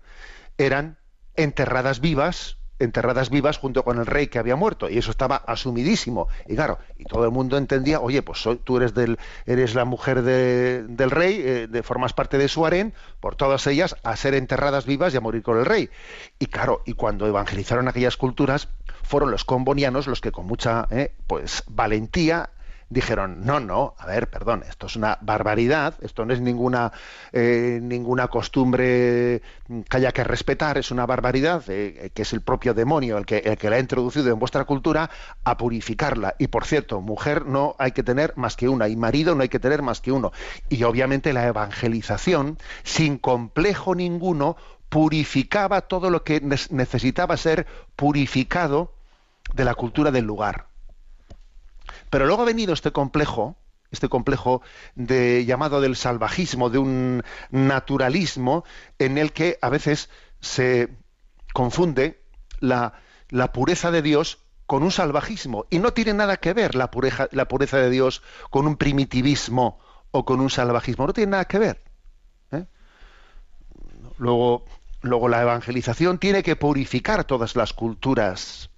[0.59, 0.99] eran
[1.35, 6.29] enterradas vivas enterradas vivas junto con el rey que había muerto y eso estaba asumidísimo.
[6.47, 10.23] Y claro y todo el mundo entendía oye pues tú eres del eres la mujer
[10.23, 14.87] del rey eh, de formas parte de su harén por todas ellas a ser enterradas
[14.87, 15.91] vivas y a morir con el rey
[16.39, 18.69] y claro y cuando evangelizaron aquellas culturas
[19.03, 22.51] fueron los combonianos los que con mucha eh, pues valentía
[22.93, 26.93] dijeron no no a ver perdón esto es una barbaridad esto no es ninguna
[27.33, 29.43] eh, ninguna costumbre
[29.89, 33.39] que haya que respetar es una barbaridad eh, que es el propio demonio el que
[33.39, 35.11] el que la ha introducido en vuestra cultura
[35.45, 39.35] a purificarla y por cierto mujer no hay que tener más que una y marido
[39.35, 40.33] no hay que tener más que uno.
[40.69, 44.57] Y obviamente la evangelización sin complejo ninguno
[44.89, 48.93] purificaba todo lo que necesitaba ser purificado
[49.55, 50.72] de la cultura del lugar
[52.13, 53.57] pero luego ha venido este complejo,
[53.91, 54.61] este complejo
[54.97, 58.65] de llamado del salvajismo, de un naturalismo
[58.99, 60.91] en el que a veces se
[61.55, 62.23] confunde
[62.61, 62.93] la,
[63.55, 65.65] pureza de Dios con un salvajismo.
[65.71, 69.81] Y no tiene nada que ver la pureza, la pureza de Dios con un primitivismo
[70.11, 71.07] o con un salvajismo.
[71.07, 71.83] No tiene nada que ver.
[72.51, 72.67] ¿eh?
[74.19, 74.67] Luego,
[75.01, 78.69] luego la evangelización tiene que purificar todas las culturas.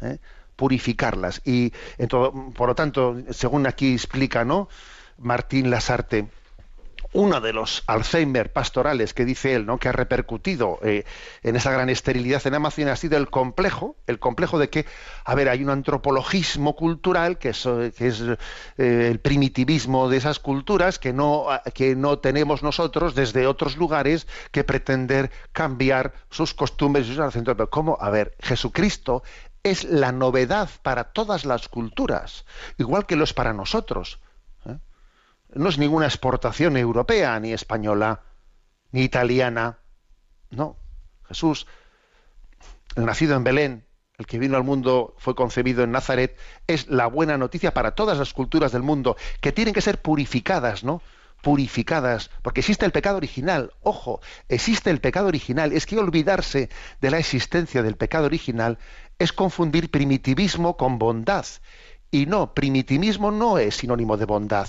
[0.00, 0.20] ¿eh?
[0.58, 1.40] Purificarlas.
[1.44, 4.68] Y en todo, por lo tanto, según aquí explica ¿no?
[5.16, 6.26] Martín Lasarte,
[7.12, 9.78] uno de los Alzheimer pastorales que dice él, ¿no?
[9.78, 11.04] que ha repercutido eh,
[11.42, 14.84] en esa gran esterilidad en Amazonia ha sido el complejo, el complejo de que,
[15.24, 17.66] a ver, hay un antropologismo cultural que es,
[17.96, 18.22] que es
[18.76, 24.26] eh, el primitivismo de esas culturas que no, que no tenemos nosotros desde otros lugares
[24.50, 27.54] que pretender cambiar sus costumbres y sus acentos.
[27.56, 27.96] Pero ¿cómo?
[28.00, 29.22] A ver, Jesucristo
[29.62, 32.44] es la novedad para todas las culturas,
[32.76, 34.20] igual que lo es para nosotros.
[34.66, 34.78] ¿eh?
[35.54, 38.22] No es ninguna exportación europea, ni española,
[38.92, 39.78] ni italiana.
[40.50, 40.76] No.
[41.26, 41.66] Jesús,
[42.96, 43.84] el nacido en Belén,
[44.16, 48.18] el que vino al mundo fue concebido en Nazaret, es la buena noticia para todas
[48.18, 51.02] las culturas del mundo, que tienen que ser purificadas, ¿no?
[51.42, 53.72] purificadas, porque existe el pecado original.
[53.82, 55.72] Ojo, existe el pecado original.
[55.72, 56.68] Es que olvidarse
[57.00, 58.78] de la existencia del pecado original
[59.18, 61.46] es confundir primitivismo con bondad.
[62.10, 64.68] Y no, primitivismo no es sinónimo de bondad,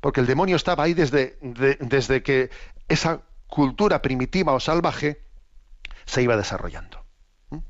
[0.00, 2.50] porque el demonio estaba ahí desde, de- desde que
[2.88, 5.22] esa cultura primitiva o salvaje
[6.06, 7.04] se iba desarrollando.
[7.50, 7.58] ¿Mm?
[7.58, 7.62] Eh,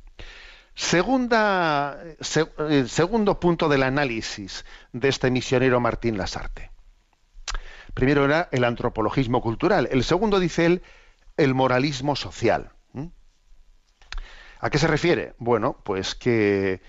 [2.88, 6.70] segundo punto del análisis de este misionero Martín Lasarte.
[7.92, 9.86] Primero era el antropologismo cultural.
[9.90, 10.82] El segundo, dice él,
[11.36, 12.72] el moralismo social.
[14.62, 15.34] ¿A qué se refiere?
[15.38, 16.80] Bueno, pues que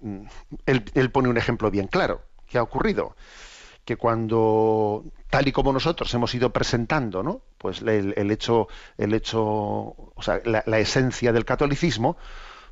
[0.00, 0.22] mm,
[0.64, 2.22] él, pone un ejemplo bien claro.
[2.48, 3.14] ¿Qué ha ocurrido?
[3.84, 7.42] Que cuando, tal y como nosotros hemos ido presentando, ¿no?
[7.58, 12.16] Pues el, hecho, el hecho, o sea, la, esencia del catolicismo,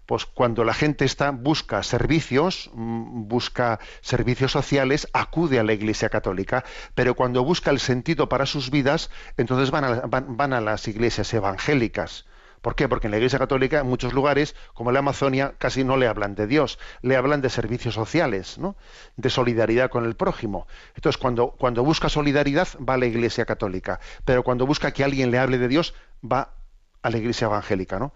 [0.07, 6.09] pues cuando la gente está busca servicios, mm, busca servicios sociales, acude a la Iglesia
[6.09, 12.25] Católica, pero cuando busca el sentido para sus vidas, entonces van a las iglesias evangélicas.
[12.61, 12.89] ¿Por qué?
[12.89, 16.07] Porque en la Iglesia Católica, en muchos lugares, como en la Amazonia, casi no le
[16.07, 18.77] hablan de Dios, le hablan de servicios sociales, ¿no?
[19.17, 20.67] de solidaridad con el prójimo.
[20.95, 25.31] Entonces, cuando, cuando busca solidaridad, va a la Iglesia Católica, pero cuando busca que alguien
[25.31, 25.95] le hable de Dios,
[26.25, 26.55] va
[27.03, 27.99] a la Iglesia Evangélica.
[27.99, 28.13] ¿no?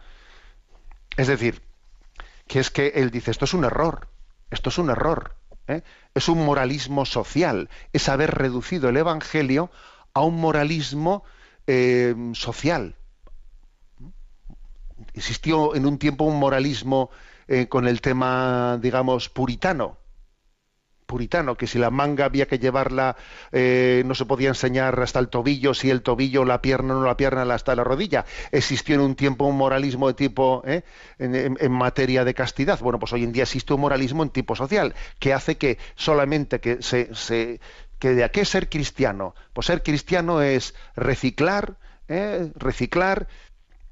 [1.16, 1.62] Es decir,
[2.46, 4.08] que es que él dice, esto es un error,
[4.50, 5.36] esto es un error,
[5.68, 5.82] ¿eh?
[6.14, 9.70] es un moralismo social, es haber reducido el Evangelio
[10.14, 11.24] a un moralismo
[11.66, 12.96] eh, social.
[15.14, 17.10] Existió en un tiempo un moralismo
[17.48, 19.98] eh, con el tema, digamos, puritano,
[21.06, 23.16] puritano, que si la manga había que llevarla,
[23.50, 27.18] eh, no se podía enseñar hasta el tobillo, si el tobillo, la pierna, no la
[27.18, 28.24] pierna, hasta la rodilla.
[28.50, 30.84] Existió en un tiempo un moralismo de tipo, ¿eh?
[31.18, 32.78] en, materia de castidad.
[32.80, 36.60] Bueno, pues hoy en día existe un moralismo en tipo social, que hace que solamente
[36.60, 37.60] que se, se-
[37.98, 39.34] que de a qué ser cristiano.
[39.52, 41.76] Pues ser cristiano es reciclar,
[42.08, 42.50] ¿eh?
[42.54, 43.28] reciclar,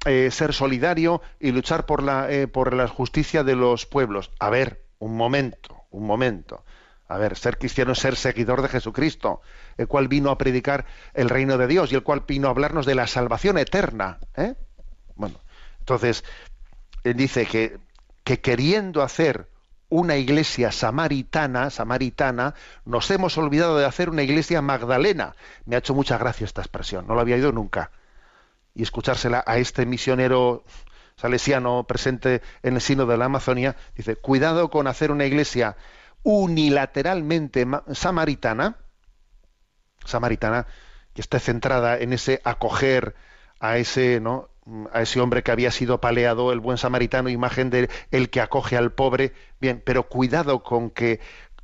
[0.06, 4.30] eh, ser solidario y luchar por la, eh, por la justicia de los pueblos.
[4.38, 6.64] A ver, un momento, un momento.
[7.06, 9.42] A ver, ser cristiano es ser seguidor de Jesucristo,
[9.76, 12.86] el cual vino a predicar el reino de Dios y el cual vino a hablarnos
[12.86, 14.20] de la salvación eterna.
[14.36, 14.54] ¿eh?
[15.16, 15.38] Bueno,
[15.80, 16.24] entonces,
[17.04, 17.78] él dice que,
[18.24, 19.48] que queriendo hacer
[19.90, 22.54] una iglesia samaritana, samaritana,
[22.86, 25.34] nos hemos olvidado de hacer una iglesia magdalena.
[25.66, 27.90] Me ha hecho mucha gracia esta expresión, no la había oído nunca
[28.74, 30.64] y escuchársela a este misionero
[31.16, 35.76] salesiano presente en el sino de la Amazonia, dice, cuidado con hacer una iglesia
[36.22, 38.78] unilateralmente ma- samaritana,
[40.04, 40.66] samaritana,
[41.14, 43.14] que esté centrada en ese acoger
[43.58, 44.48] a ese, ¿no?
[44.92, 48.76] a ese hombre que había sido paleado, el buen samaritano, imagen de el que acoge
[48.76, 49.32] al pobre.
[49.60, 51.20] Bien, pero cuidado con que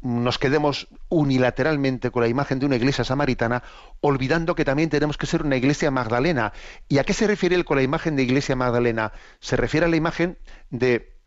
[0.06, 3.62] nos quedemos unilateralmente con la imagen de una iglesia samaritana,
[4.00, 6.52] olvidando que también tenemos que ser una iglesia magdalena.
[6.88, 9.12] ¿Y a qué se refiere él con la imagen de iglesia magdalena?
[9.40, 10.38] Se refiere a la imagen
[10.70, 11.18] de,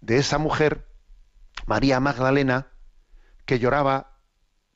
[0.00, 0.86] de esa mujer,
[1.66, 2.68] María Magdalena,
[3.46, 4.20] que lloraba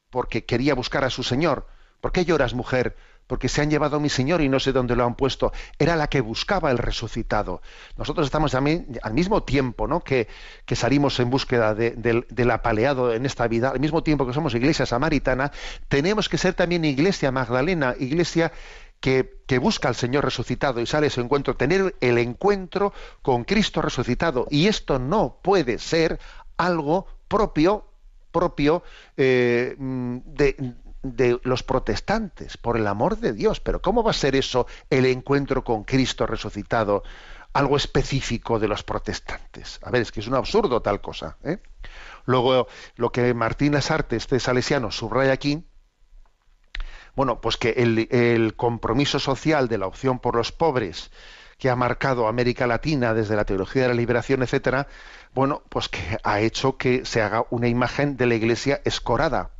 [0.08, 1.66] porque quería buscar a su Señor.
[2.00, 2.96] ¿Por qué lloras, mujer?
[3.30, 5.52] Porque se han llevado a mi Señor y no sé dónde lo han puesto.
[5.78, 7.62] Era la que buscaba el resucitado.
[7.96, 10.00] Nosotros estamos al mismo tiempo ¿no?
[10.00, 10.26] que,
[10.66, 14.32] que salimos en búsqueda de- del, del apaleado en esta vida, al mismo tiempo que
[14.32, 15.52] somos iglesia samaritana,
[15.86, 18.50] tenemos que ser también iglesia magdalena, iglesia
[18.98, 23.44] que, que busca al Señor resucitado y sale a su encuentro, tener el encuentro con
[23.44, 24.48] Cristo resucitado.
[24.50, 26.18] Y esto no puede ser
[26.56, 27.86] algo propio
[28.32, 28.84] propio
[29.16, 33.60] eh, mm, de, de los protestantes, por el amor de Dios.
[33.60, 37.02] Pero ¿cómo va a ser eso el encuentro con Cristo resucitado?
[37.52, 39.80] Algo específico de los protestantes.
[39.82, 41.36] A ver, es que es un absurdo tal cosa.
[41.42, 41.58] ¿eh?
[42.24, 45.66] Luego, lo que Martín Lasarte, este salesiano, subraya aquí,
[47.16, 51.10] bueno, pues que el, el compromiso social de la opción por los pobres
[51.58, 54.88] que ha marcado América Latina desde la teología de la liberación, etcétera,
[55.34, 59.50] bueno, pues que ha hecho que se haga una imagen de la Iglesia escorada,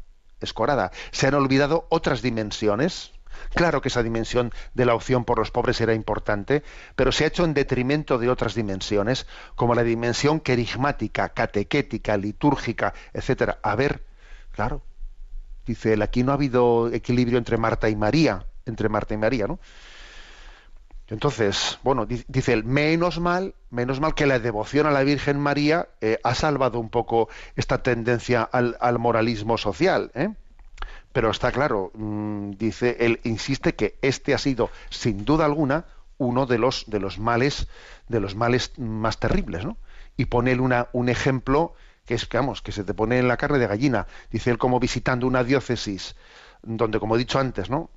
[0.40, 0.90] escorada.
[1.10, 3.12] Se han olvidado otras dimensiones.
[3.54, 6.62] Claro que esa dimensión de la opción por los pobres era importante,
[6.94, 12.92] pero se ha hecho en detrimento de otras dimensiones, como la dimensión querigmática, catequética, litúrgica,
[13.12, 13.58] etcétera.
[13.62, 14.04] A ver,
[14.52, 14.82] claro,
[15.66, 19.46] dice él, aquí no ha habido equilibrio entre Marta y María, entre Marta y María,
[19.46, 19.58] ¿no?
[21.10, 25.38] Entonces, bueno, di- dice él, menos mal, menos mal que la devoción a la Virgen
[25.40, 30.30] María eh, ha salvado un poco esta tendencia al, al moralismo social, ¿eh?
[31.12, 35.84] Pero está claro, mm, dice él, insiste que este ha sido, sin duda alguna,
[36.18, 37.68] uno de los de los males,
[38.08, 39.76] de los males más terribles, ¿no?
[40.16, 41.74] Y pone él un ejemplo
[42.06, 44.06] que es, que se te pone en la carne de gallina.
[44.30, 46.16] Dice él como visitando una diócesis
[46.62, 47.90] donde, como he dicho antes, ¿no?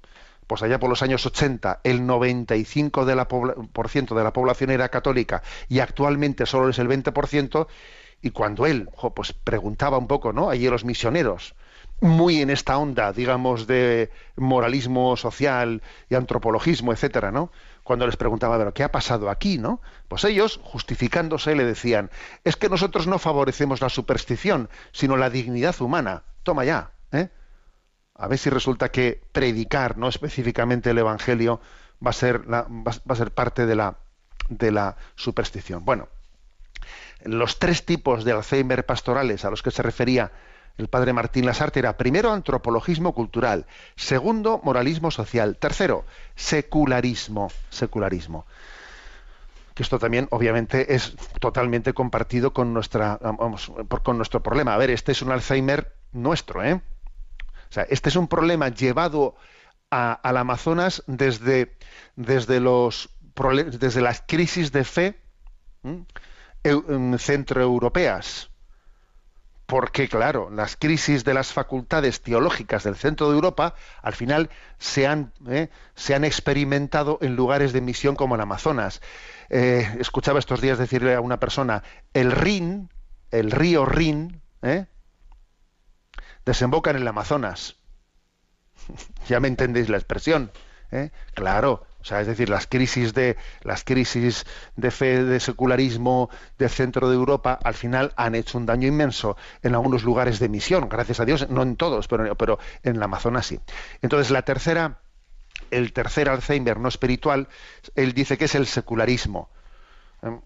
[0.47, 4.69] Pues allá por los años 80 el 95% de la, por ciento de la población
[4.69, 7.67] era católica y actualmente solo es el 20%,
[8.21, 10.49] Y cuando él pues preguntaba un poco, ¿no?
[10.49, 11.55] Allí los misioneros,
[12.01, 17.51] muy en esta onda, digamos, de moralismo social y antropologismo, etcétera, ¿no?
[17.83, 19.81] Cuando les preguntaba, pero ¿qué ha pasado aquí, no?
[20.07, 22.11] Pues ellos, justificándose, le decían,
[22.43, 26.23] es que nosotros no favorecemos la superstición, sino la dignidad humana.
[26.43, 27.29] Toma ya, ¿eh?
[28.23, 31.59] A ver si resulta que predicar, no específicamente el Evangelio,
[32.05, 35.83] va a ser, parte de la, superstición.
[35.83, 36.07] Bueno,
[37.25, 40.31] los tres tipos de Alzheimer pastorales a los que se refería
[40.77, 43.65] el padre Martín Lasarte era primero antropologismo cultural,
[43.97, 46.05] segundo moralismo social, tercero
[46.35, 48.45] secularismo, secularismo.
[49.75, 54.73] Que esto también obviamente es totalmente compartido con con nuestro problema.
[54.73, 56.81] A ver, este es un Alzheimer nuestro, ¿eh?
[57.73, 59.35] Sea, este es un problema llevado
[59.89, 61.75] a, al Amazonas desde,
[62.15, 63.09] desde los
[63.79, 65.19] desde las crisis de fe
[67.17, 68.51] centroeuropeas
[69.65, 75.07] porque claro, las crisis de las facultades teológicas del centro de Europa al final se
[75.07, 79.01] han, eh, se han experimentado en lugares de misión como el Amazonas.
[79.49, 81.81] Eh, escuchaba estos días decirle a una persona,
[82.13, 82.89] el Rin,
[83.31, 84.85] el río Rin, ¿eh?
[86.45, 87.77] Desemboca en el Amazonas.
[89.27, 90.51] ya me entendéis la expresión.
[90.91, 91.11] ¿eh?
[91.33, 96.69] Claro, o sea, es decir, las crisis de las crisis de fe, de secularismo del
[96.69, 100.89] centro de Europa, al final han hecho un daño inmenso en algunos lugares de misión,
[100.89, 103.59] gracias a Dios, no en todos, pero, pero en la Amazonas sí.
[104.01, 104.99] Entonces, la tercera,
[105.71, 107.47] el tercer Alzheimer no espiritual,
[107.95, 109.49] él dice que es el secularismo.
[110.21, 110.39] ¿Eh?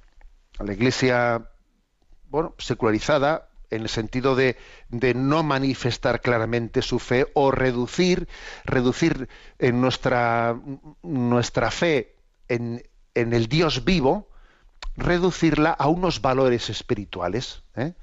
[0.60, 1.50] La Iglesia,
[2.30, 4.58] bueno, secularizada, en el sentido de,
[5.16, 8.28] no manifestar claramente su fe o reducir,
[8.66, 10.60] reducir en nuestra,
[11.04, 12.16] nuestra fe
[12.48, 14.30] en, en, el Dios vivo,
[14.96, 17.64] reducirla a unos valores espirituales.
[17.76, 17.94] ¿eh?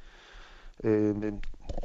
[0.83, 1.33] Eh,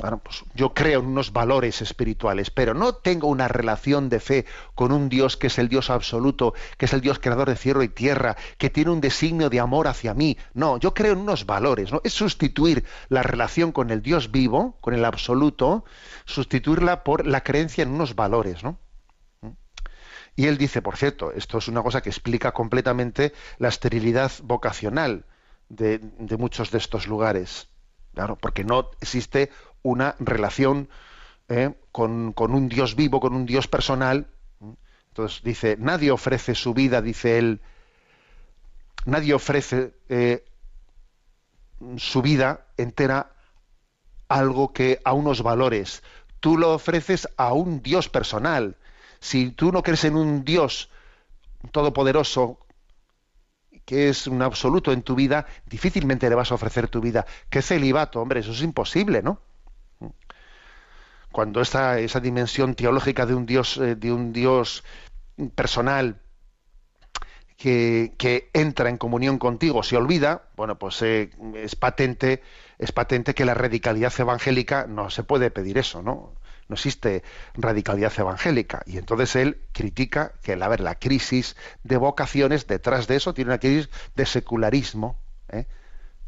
[0.01, 4.45] bueno, pues yo creo en unos valores espirituales, pero no tengo una relación de fe
[4.75, 7.83] con un Dios que es el Dios absoluto, que es el Dios creador de cielo
[7.83, 10.37] y tierra, que tiene un designio de amor hacia mí.
[10.53, 12.01] No, yo creo en unos valores, ¿no?
[12.03, 15.83] Es sustituir la relación con el Dios vivo, con el absoluto,
[16.25, 18.79] sustituirla por la creencia en unos valores, ¿no?
[20.35, 25.25] Y él dice, por cierto, esto es una cosa que explica completamente la esterilidad vocacional
[25.67, 27.67] de, de muchos de estos lugares.
[28.13, 29.51] Claro, porque no existe
[29.89, 30.89] una relación
[31.47, 34.27] eh, con, con, un Dios vivo, con un Dios personal.
[35.09, 37.61] Entonces dice, nadie ofrece su vida, dice él,
[39.05, 40.45] nadie ofrece eh,
[41.97, 43.31] su vida entera
[44.27, 46.03] algo que a unos valores.
[46.39, 48.77] Tú lo ofreces a un Dios personal.
[49.19, 50.89] Si tú no crees en un Dios
[51.71, 52.59] todopoderoso
[53.85, 57.25] que es un absoluto en tu vida, difícilmente le vas a ofrecer tu vida.
[57.49, 58.21] ¿Qué celibato?
[58.21, 59.41] Hombre, eso es imposible, ¿no?
[61.31, 64.83] Cuando esa, esa dimensión teológica de un Dios, eh, de un Dios
[65.55, 66.21] personal
[67.57, 72.41] que, que, entra en comunión contigo se olvida, bueno, pues eh, es patente,
[72.77, 76.33] es patente que la radicalidad evangélica no se puede pedir eso, ¿no?
[76.69, 77.23] no existe
[77.55, 78.83] radicalidad evangélica.
[78.85, 83.49] Y entonces él critica que, a ver, la crisis de vocaciones, detrás de eso tiene
[83.49, 85.19] una crisis de secularismo.
[85.49, 85.65] ¿eh?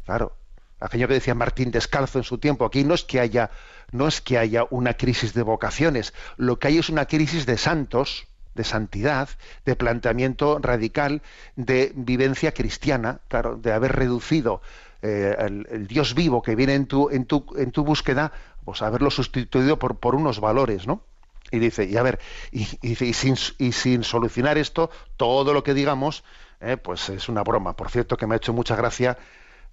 [0.04, 0.36] Claro,
[0.82, 3.50] aquello que decía Martín Descalzo en su tiempo, aquí no es que haya,
[3.90, 7.56] no es que haya una crisis de vocaciones, lo que hay es una crisis de
[7.56, 9.28] santos, de santidad,
[9.64, 11.22] de planteamiento radical,
[11.56, 13.20] de vivencia cristiana,
[13.58, 14.60] de haber reducido
[15.00, 18.32] eh, el, Dios vivo que viene en tu, en tu, en tu búsqueda
[18.64, 21.02] pues haberlo sustituido por, por unos valores, ¿no?
[21.50, 22.18] Y dice, y a ver,
[22.50, 26.24] y, y, sin, y sin, solucionar esto, todo lo que digamos,
[26.60, 27.74] eh, pues es una broma.
[27.74, 29.18] Por cierto, que me ha hecho mucha gracia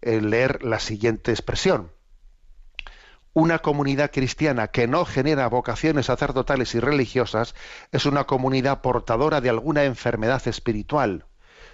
[0.01, 1.91] leer la siguiente expresión.
[3.33, 7.53] Una comunidad cristiana que no genera vocaciones sacerdotales y religiosas
[7.91, 11.25] es una comunidad portadora de alguna enfermedad espiritual.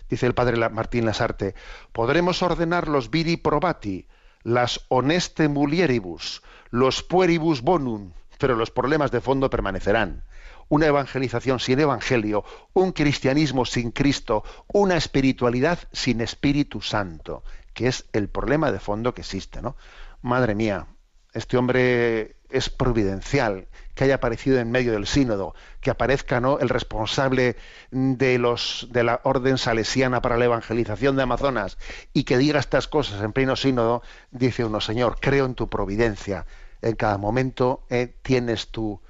[0.09, 1.55] Dice el padre Martín Lasarte,
[1.91, 4.07] podremos ordenar los viri probati,
[4.43, 10.23] las honeste mulieribus, los pueribus bonum, pero los problemas de fondo permanecerán.
[10.67, 17.43] Una evangelización sin evangelio, un cristianismo sin Cristo, una espiritualidad sin Espíritu Santo,
[17.75, 19.75] que es el problema de fondo que existe, ¿no?
[20.23, 20.88] Madre mía,
[21.33, 26.59] este hombre es providencial, que haya aparecido en medio del sínodo, que aparezca ¿no?
[26.59, 27.57] el responsable
[27.91, 31.78] de los de la orden salesiana para la evangelización de Amazonas
[32.13, 34.01] y que diga estas cosas en pleno sínodo,
[34.32, 36.45] dice uno, Señor, creo en tu providencia,
[36.82, 39.01] en cada momento eh, tienes tu,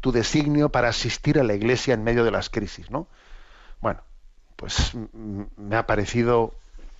[0.00, 3.06] tu designio para asistir a la iglesia en medio de las crisis, ¿no?
[3.80, 4.02] Bueno,
[4.56, 4.92] pues
[5.56, 6.54] me ha parecido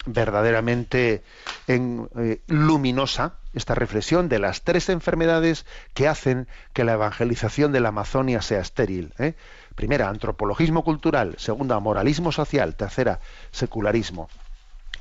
[0.06, 1.22] verdaderamente
[1.66, 7.80] en, eh, luminosa esta reflexión de las tres enfermedades que hacen que la evangelización de
[7.80, 9.12] la Amazonia sea estéril.
[9.18, 9.34] ¿eh?
[9.74, 11.34] Primera, antropologismo cultural.
[11.38, 12.74] Segunda, moralismo social.
[12.74, 14.28] Tercera, secularismo.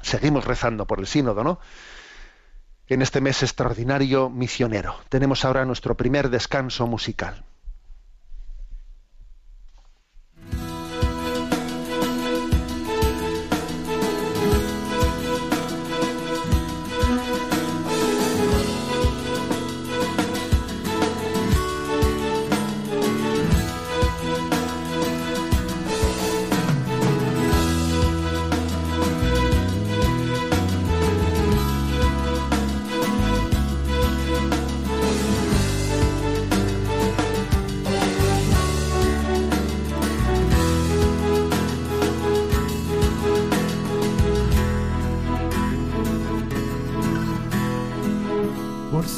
[0.02, 1.60] Seguimos rezando por el sínodo, ¿no?
[2.88, 4.98] En este mes extraordinario misionero.
[5.10, 7.46] Tenemos ahora nuestro primer descanso musical.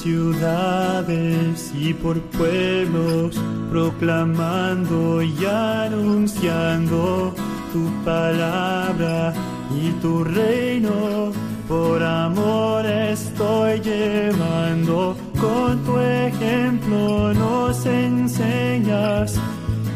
[0.03, 3.39] Ciudades y por pueblos,
[3.71, 7.33] proclamando y anunciando
[7.71, 9.33] tu palabra
[9.71, 11.31] y tu reino.
[11.69, 19.39] Por amor estoy llevando, con tu ejemplo nos enseñas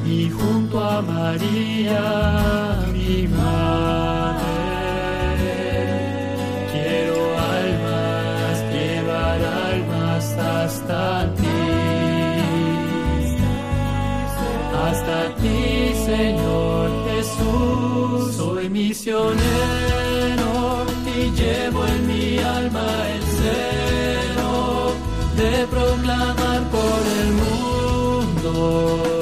[0.06, 4.47] y junto a María, mi madre.
[10.68, 11.58] Hasta ti,
[14.86, 18.36] hasta ti, Señor Jesús.
[18.36, 19.36] Soy misionero
[21.16, 24.56] y llevo en mi alma el celo
[25.40, 29.17] de proclamar por el mundo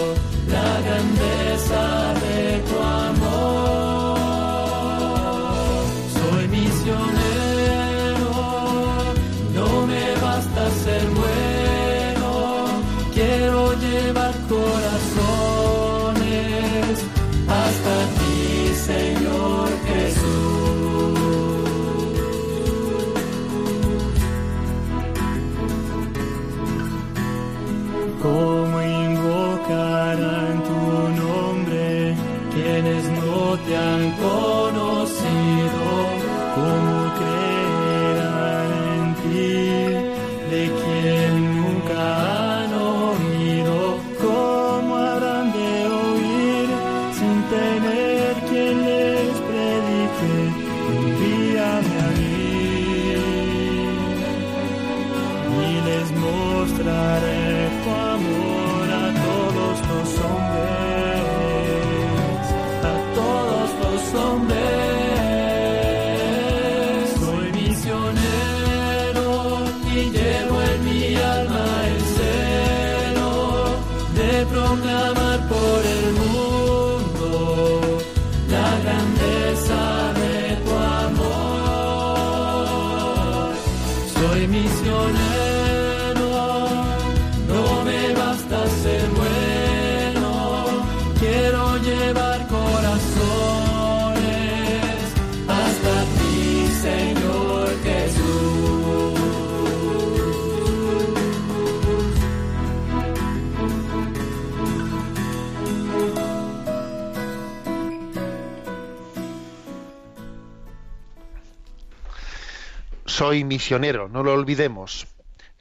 [113.16, 115.07] Soy misionero, no lo olvidemos.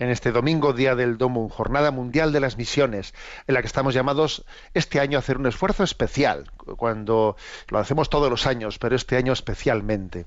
[0.01, 3.15] En este domingo, día del Domo, Jornada Mundial de las Misiones,
[3.47, 4.45] en la que estamos llamados
[4.75, 7.37] este año a hacer un esfuerzo especial, cuando
[7.69, 10.27] lo hacemos todos los años, pero este año especialmente.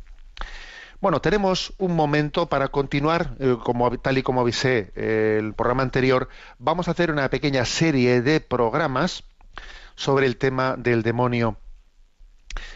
[1.02, 5.84] Bueno, tenemos un momento para continuar, eh, como, tal y como avisé eh, el programa
[5.84, 9.26] anterior, vamos a hacer una pequeña serie de programas
[9.96, 11.58] sobre el tema del demonio.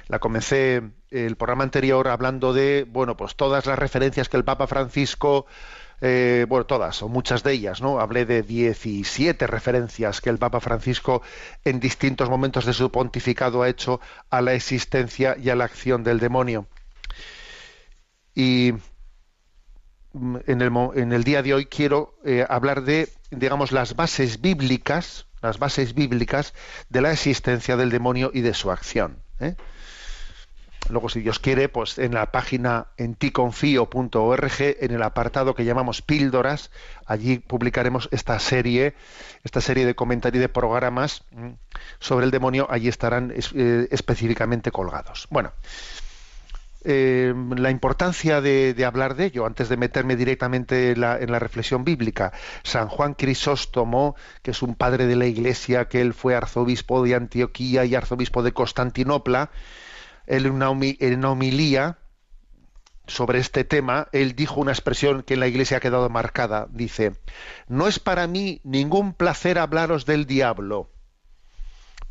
[0.08, 4.68] La comencé el programa anterior hablando de, bueno, pues todas las referencias que el Papa
[4.68, 5.46] Francisco,
[6.02, 8.00] eh, bueno, todas o muchas de ellas, ¿no?
[8.00, 11.22] Hablé de 17 referencias que el Papa Francisco
[11.64, 16.04] en distintos momentos de su pontificado ha hecho a la existencia y a la acción
[16.04, 16.68] del demonio.
[18.34, 18.74] Y
[20.14, 24.42] mm, en el, en el día de hoy quiero eh, hablar de, digamos, las bases
[24.42, 26.54] bíblicas, las bases bíblicas
[26.90, 29.18] de la existencia del demonio y de su acción.
[29.40, 29.56] ¿eh?
[30.90, 36.02] Luego, si Dios quiere, pues en la página en ticonfío.org, en el apartado que llamamos
[36.02, 36.72] píldoras,
[37.06, 38.96] allí publicaremos esta serie,
[39.44, 41.50] esta serie de comentarios y de programas mm,
[42.00, 45.28] sobre el demonio, allí estarán es- eh, específicamente colgados.
[45.30, 45.54] Bueno,
[46.84, 52.34] eh, la importancia de, hablar de ello antes de meterme directamente en la reflexión bíblica.
[52.64, 57.14] San Juan Crisóstomo, que es un padre de la Iglesia, que él fue arzobispo de
[57.16, 59.52] Antioquía y arzobispo de Constantinopla,
[60.28, 61.98] en una homilía
[63.08, 66.68] sobre este tema, él dijo una expresión que en la Iglesia ha quedado marcada.
[66.72, 67.14] Dice,
[67.68, 70.90] no es para mí ningún placer hablaros del diablo,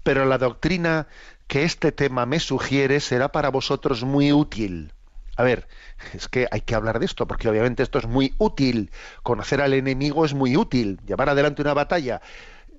[0.02, 1.06] pero la doctrina
[1.46, 4.92] que este tema me sugiere será para vosotros muy útil.
[5.36, 5.68] A ver,
[6.12, 8.90] es que hay que hablar de esto, porque obviamente esto es muy útil.
[9.22, 11.00] Conocer al enemigo es muy útil.
[11.06, 12.20] Llevar adelante una batalla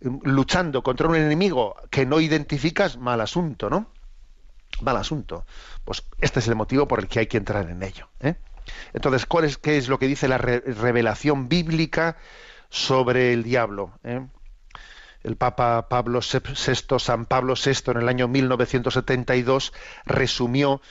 [0.02, 3.88] mm, luchando contra un enemigo que no identificas, mal asunto, ¿no?
[4.82, 5.46] Mal asunto.
[5.86, 8.08] Pues este es el motivo por el que hay que entrar en ello.
[8.20, 8.36] ¿eh?
[8.94, 12.18] Entonces, ¿cuál es, ¿qué es lo que dice la re- revelación bíblica
[12.70, 13.92] sobre el diablo?
[14.04, 14.26] eh?
[15.24, 19.72] el Papa Pablo VI, San Pablo VI, en el año 1972,
[20.06, 20.82] resumió,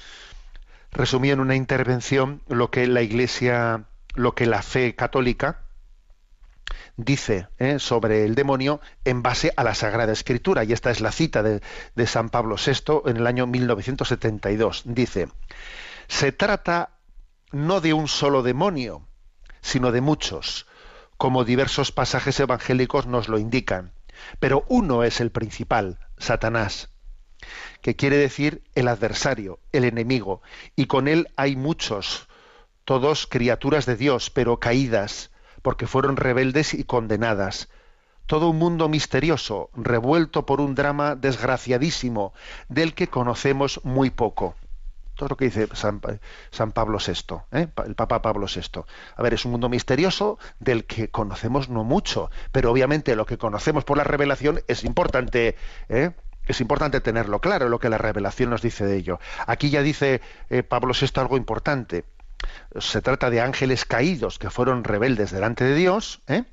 [0.92, 5.62] resumió en una intervención lo que la Iglesia, lo que la fe católica
[6.96, 7.78] dice ¿eh?
[7.78, 10.64] sobre el demonio en base a la Sagrada Escritura.
[10.64, 11.60] Y esta es la cita de,
[11.94, 14.82] de San Pablo VI en el año 1972.
[14.86, 15.28] Dice,
[16.08, 16.98] se trata
[17.52, 19.06] no de un solo demonio,
[19.60, 20.66] sino de muchos,
[21.16, 23.92] como diversos pasajes evangélicos nos lo indican.
[24.38, 26.90] Pero uno es el principal, Satanás,
[27.80, 30.42] que quiere decir el adversario, el enemigo,
[30.76, 32.28] y con él hay muchos,
[32.84, 35.29] todos criaturas de Dios, pero caídas,
[35.62, 37.68] porque fueron rebeldes y condenadas.
[38.26, 42.32] Todo un mundo misterioso, revuelto por un drama desgraciadísimo,
[42.68, 44.54] del que conocemos muy poco.
[45.16, 46.00] Todo lo que dice San,
[46.72, 47.68] Pablo VI, ¿eh?
[47.84, 48.82] El Papa Pablo VI.
[49.16, 53.36] A ver, es un mundo misterioso del que conocemos no mucho, pero obviamente lo que
[53.36, 55.56] conocemos por la revelación es importante,
[55.88, 56.12] ¿eh?
[56.46, 59.20] es importante tenerlo claro, lo que la revelación nos dice de ello.
[59.46, 62.04] Aquí ya dice eh, Pablo VI algo importante.
[62.78, 66.20] Se trata de ángeles caídos que fueron rebeldes delante de Dios.
[66.28, 66.44] ¿eh?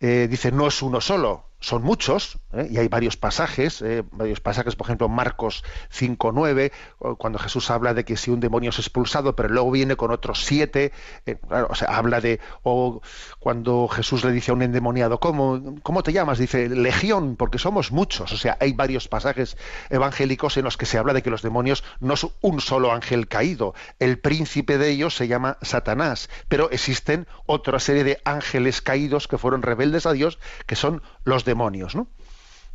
[0.00, 2.68] Eh, dice, no es uno solo, son muchos, ¿eh?
[2.70, 7.94] y hay varios pasajes, eh, varios pasajes, por ejemplo, Marcos 5.9, o cuando Jesús habla
[7.94, 10.92] de que si un demonio es expulsado, pero luego viene con otros siete,
[11.24, 13.00] eh, claro, o sea, habla de, o
[13.38, 16.36] cuando Jesús le dice a un endemoniado, ¿cómo, ¿cómo te llamas?
[16.38, 19.56] Dice, legión, porque somos muchos, o sea, hay varios pasajes
[19.88, 23.26] evangélicos en los que se habla de que los demonios no es un solo ángel
[23.26, 29.28] caído, el príncipe de ellos se llama Satanás, pero existen otra serie de ángeles caídos
[29.28, 31.53] que fueron rebeldes a Dios, que son los demonios,
[31.94, 32.08] ¿no?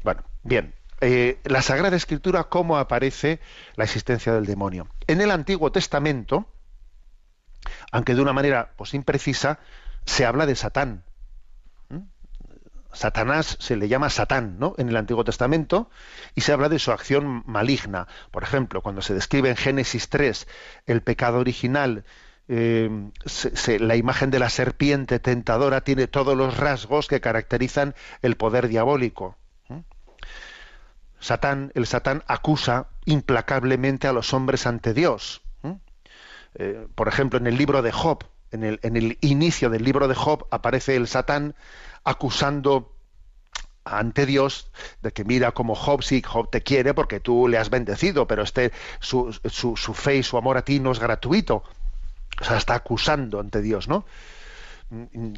[0.04, 0.74] Bueno, bien.
[1.02, 3.40] eh, la Sagrada Escritura, ¿cómo aparece
[3.76, 4.88] la existencia del demonio?
[5.08, 6.46] En el Antiguo Testamento,
[7.92, 9.60] aunque de una manera pues imprecisa,
[10.06, 11.04] se habla de Satán.
[11.90, 12.00] ¿Mm?
[12.94, 14.74] Satanás se le llama Satán, ¿no?
[14.78, 15.90] En el Antiguo Testamento
[16.36, 18.08] y se habla de su acción maligna.
[18.32, 20.48] Por ejemplo, cuando se describe en Génesis 3
[20.88, 22.04] el pecado original,
[22.50, 22.90] eh,
[23.80, 27.94] la imagen de la serpiente tentadora tiene todos los rasgos que caracterizan
[28.24, 29.38] el poder diabólico.
[29.68, 29.82] ¿Mm?
[31.20, 35.44] Satán, el Satán acusa implacablemente a los hombres ante Dios.
[36.56, 40.08] Eh, por ejemplo, en el libro de Job, en el, en el inicio del libro
[40.08, 41.54] de Job aparece el Satán
[42.04, 42.96] acusando
[43.86, 44.72] ante Dios
[45.02, 48.42] de que mira como Job sí, Job te quiere porque tú le has bendecido, pero
[48.42, 51.64] este su, su, su fe y su amor a ti no es gratuito.
[52.42, 54.06] O sea, está acusando ante Dios, ¿no?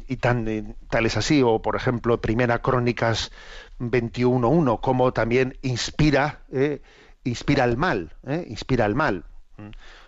[0.08, 3.32] y tan, eh, tal es así, o por ejemplo, Primera Crónicas
[3.80, 6.80] 21.1, como también inspira, eh,
[7.24, 9.24] inspira el mal, eh, inspira el mal.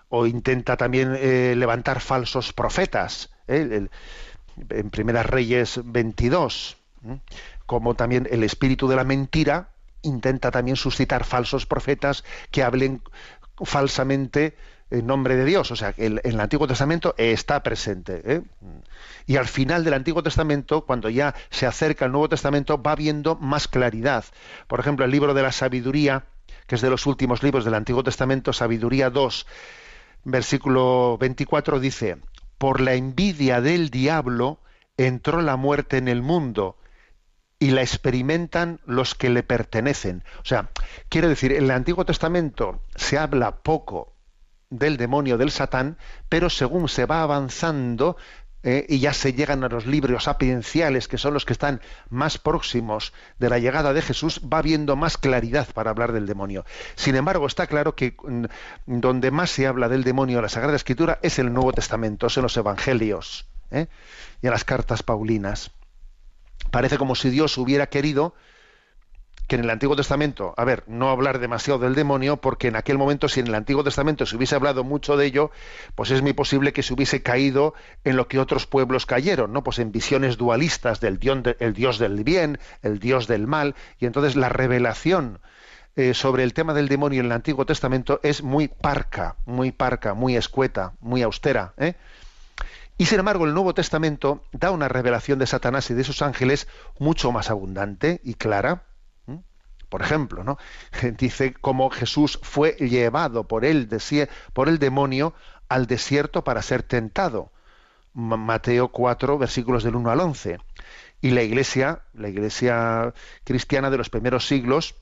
[0.09, 3.91] O intenta también eh, levantar falsos profetas, en
[4.91, 7.21] Primeras Reyes 22, ¿m?
[7.67, 9.69] como también el espíritu de la mentira
[10.03, 13.03] intenta también suscitar falsos profetas que hablen
[13.65, 14.57] falsamente
[14.95, 15.71] en nombre de Dios.
[15.71, 18.23] O sea, en el Antiguo Testamento está presente.
[18.25, 18.43] ¿eh?
[19.27, 23.37] Y al final del Antiguo Testamento, cuando ya se acerca el Nuevo Testamento, va viendo
[23.37, 24.25] más claridad.
[24.67, 26.25] Por ejemplo, el libro de la sabiduría,
[26.67, 29.47] que es de los últimos libros del Antiguo Testamento, Sabiduría 2,
[30.25, 32.19] versículo 24, dice,
[32.59, 34.59] por la envidia del diablo
[34.97, 36.77] entró la muerte en el mundo
[37.59, 40.23] y la experimentan los que le pertenecen.
[40.41, 40.71] O sea,
[41.09, 44.14] quiere decir, en el Antiguo Testamento se habla poco
[44.71, 45.99] del demonio del Satán,
[46.29, 48.17] pero según se va avanzando
[48.67, 52.39] eh, y ya se llegan a los libros sapienciales, que son los que están más
[52.39, 56.65] próximos de la llegada de Jesús, va habiendo más claridad para hablar del demonio.
[56.95, 58.45] Sin embargo, está claro que mm,
[58.87, 62.37] donde más se habla del demonio en la Sagrada Escritura es el Nuevo Testamento, es
[62.39, 63.89] en los Evangelios ¿eh?
[64.41, 65.71] y en las cartas paulinas.
[66.71, 68.35] Parece como si Dios hubiera querido
[69.47, 72.99] que en el Antiguo Testamento, a ver, no hablar demasiado del demonio, porque en aquel
[72.99, 75.51] momento, si en el Antiguo Testamento se hubiese hablado mucho de ello,
[75.95, 77.75] pues es muy posible que se hubiese caído
[78.05, 79.63] en lo que otros pueblos cayeron, ¿no?
[79.63, 84.07] Pues en visiones dualistas del dios, el dios del bien, el dios del mal, y
[84.07, 85.41] entonces la revelación
[85.97, 90.15] eh, sobre el tema del demonio en el Antiguo Testamento es muy parca, muy parca,
[90.15, 91.95] muy escueta, muy austera, ¿eh?
[92.97, 96.69] Y sin embargo, el Nuevo Testamento da una revelación de Satanás y de sus ángeles
[97.01, 98.85] mucho más abundante y clara
[99.95, 100.59] por ejemplo, ¿no?
[101.19, 103.89] Dice cómo Jesús fue llevado por el,
[104.53, 105.35] por el demonio
[105.69, 107.53] al desierto para ser tentado.
[108.13, 110.59] Mateo 4, versículos del 1 al 11.
[111.21, 113.15] Y la iglesia, la iglesia
[113.45, 114.97] cristiana de los primeros siglos,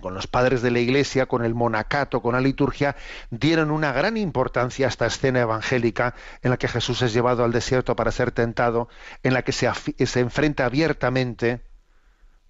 [0.00, 2.96] con los padres de la iglesia, con el monacato, con la liturgia,
[3.30, 7.52] dieron una gran importancia a esta escena evangélica en la que Jesús es llevado al
[7.52, 8.88] desierto para ser tentado,
[9.22, 9.70] en la que se,
[10.06, 11.68] se enfrenta abiertamente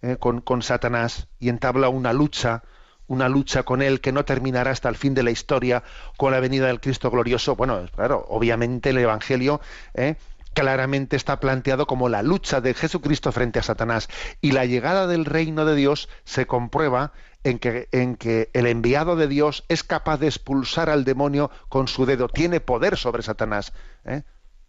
[0.03, 2.63] eh, con, Satanás y entabla una lucha,
[3.07, 5.83] una lucha con él que no terminará hasta el fin de la historia
[6.17, 7.57] con la venida del Cristo glorioso.
[7.57, 9.61] Bueno, claro, obviamente el Evangelio
[9.95, 10.17] eh,
[10.55, 14.09] claramente está planteado como la lucha de Jesucristo frente a Satanás
[14.41, 17.13] y la llegada del reino de Dios se comprueba
[17.45, 21.89] en que, en que el enviado de Dios es capaz de expulsar al demonio con
[21.89, 23.73] su dedo, tiene poder sobre Satanás.
[24.05, 24.23] ¿eh?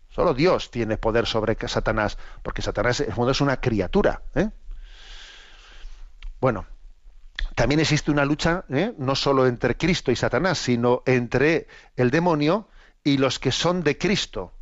[0.09, 4.21] Solo Dios tiene poder sobre Satanás, porque Satanás es una criatura.
[4.35, 4.49] ¿eh?
[6.39, 6.65] Bueno,
[7.55, 8.93] también existe una lucha ¿eh?
[8.97, 12.67] no solo entre Cristo y Satanás, sino entre el demonio
[13.03, 14.53] y los que son de Cristo.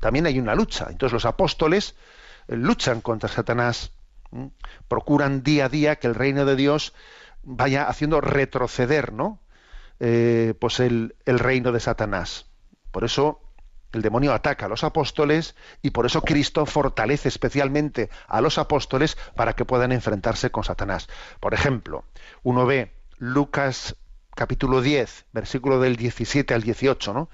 [0.00, 0.86] También hay una lucha.
[0.90, 1.96] Entonces los apóstoles
[2.48, 3.92] eh, luchan contra Satanás,
[4.88, 6.92] procuran día a día que el reino de Dios
[7.42, 9.40] vaya haciendo retroceder, ¿no?
[10.00, 12.46] Eh, pues el, el reino de Satanás.
[12.90, 13.40] Por eso
[13.98, 19.16] el demonio ataca a los apóstoles y por eso Cristo fortalece especialmente a los apóstoles
[19.34, 21.08] para que puedan enfrentarse con Satanás.
[21.40, 22.04] Por ejemplo,
[22.42, 23.96] uno ve Lucas
[24.34, 27.28] capítulo 10, versículo del 17 al 18, ¿no?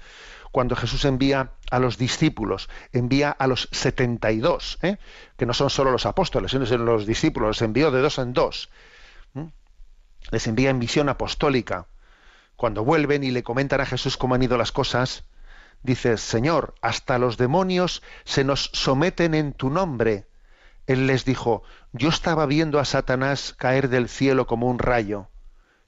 [0.51, 4.97] cuando Jesús envía a los discípulos, envía a los 72, ¿eh?
[5.37, 8.69] que no son solo los apóstoles, sino los discípulos, los envió de dos en dos.
[10.29, 11.87] Les envía en misión apostólica.
[12.55, 15.23] Cuando vuelven y le comentan a Jesús cómo han ido las cosas,
[15.83, 20.27] dice, Señor, hasta los demonios se nos someten en tu nombre.
[20.87, 21.63] Él les dijo,
[21.93, 25.27] yo estaba viendo a Satanás caer del cielo como un rayo.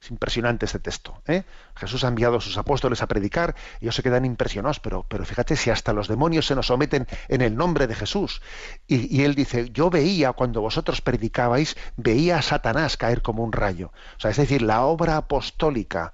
[0.02, 1.22] Es impresionante este texto.
[1.28, 1.44] ¿eh?
[1.78, 5.56] Jesús ha enviado a sus apóstoles a predicar, ellos se quedan impresionados, pero, pero fíjate
[5.56, 8.42] si hasta los demonios se nos someten en el nombre de Jesús.
[8.86, 13.54] Y, y, él dice, yo veía cuando vosotros predicabais, veía a Satanás caer como un
[13.54, 13.94] rayo.
[14.18, 16.14] O sea, es decir, la obra apostólica,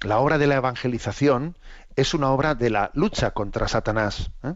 [0.00, 1.58] la obra de la evangelización,
[1.96, 4.30] es una obra de la lucha contra Satanás.
[4.42, 4.54] ¿eh?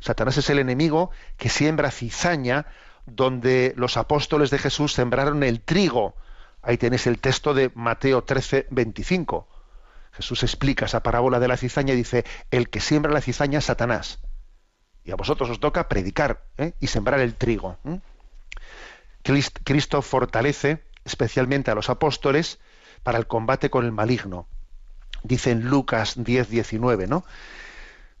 [0.00, 2.66] Satanás es el enemigo que siembra cizaña
[3.06, 6.14] donde los apóstoles de Jesús sembraron el trigo.
[6.62, 9.48] Ahí tenéis el texto de Mateo 13, 25.
[10.12, 13.64] Jesús explica esa parábola de la cizaña y dice, el que siembra la cizaña es
[13.64, 14.20] Satanás.
[15.04, 16.74] Y a vosotros os toca predicar ¿eh?
[16.78, 17.78] y sembrar el trigo.
[17.84, 18.00] ¿eh?
[19.64, 22.58] Cristo fortalece especialmente a los apóstoles
[23.02, 24.46] para el combate con el maligno
[25.22, 27.24] dice en Lucas 10, 19, ¿no?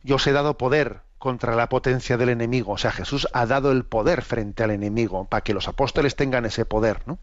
[0.02, 2.72] Yo os he dado poder contra la potencia del enemigo.
[2.72, 6.46] O sea, Jesús ha dado el poder frente al enemigo para que los apóstoles tengan
[6.46, 7.18] ese poder, ¿no?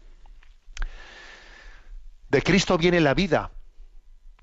[2.30, 3.50] De Cristo viene la vida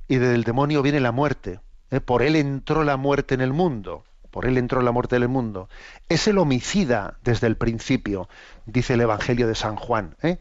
[0.07, 1.59] y del demonio viene la muerte.
[1.91, 2.01] ¿eh?
[2.01, 4.03] Por él entró la muerte en el mundo.
[4.31, 5.69] Por él entró la muerte en el mundo.
[6.09, 8.27] Es el homicida desde el principio,
[8.65, 10.17] dice el Evangelio de San Juan.
[10.21, 10.39] ¿eh?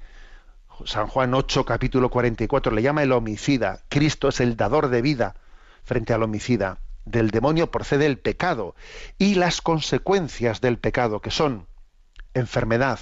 [0.85, 3.81] San Juan 8, capítulo 44, le llama el homicida.
[3.89, 5.37] Cristo es el dador de vida
[5.85, 6.79] frente al homicida.
[7.05, 8.75] Del demonio procede el pecado
[9.19, 11.67] y las consecuencias del pecado, que son
[12.35, 12.99] enfermedad,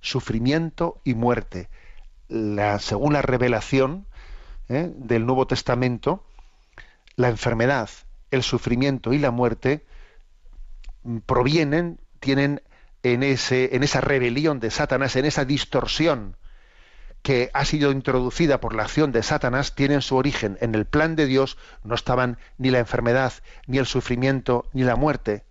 [0.00, 1.68] sufrimiento y muerte.
[2.28, 4.06] La, según la revelación
[4.68, 4.90] ¿eh?
[4.94, 6.24] del Nuevo Testamento,
[7.16, 7.90] la enfermedad,
[8.30, 9.84] el sufrimiento y la muerte
[11.26, 12.62] provienen, tienen
[13.02, 16.36] en, ese, en esa rebelión de Satanás, en esa distorsión
[17.22, 21.16] que ha sido introducida por la acción de Satanás tienen su origen en el plan
[21.16, 23.32] de Dios, no estaban ni la enfermedad,
[23.66, 25.44] ni el sufrimiento, ni la muerte.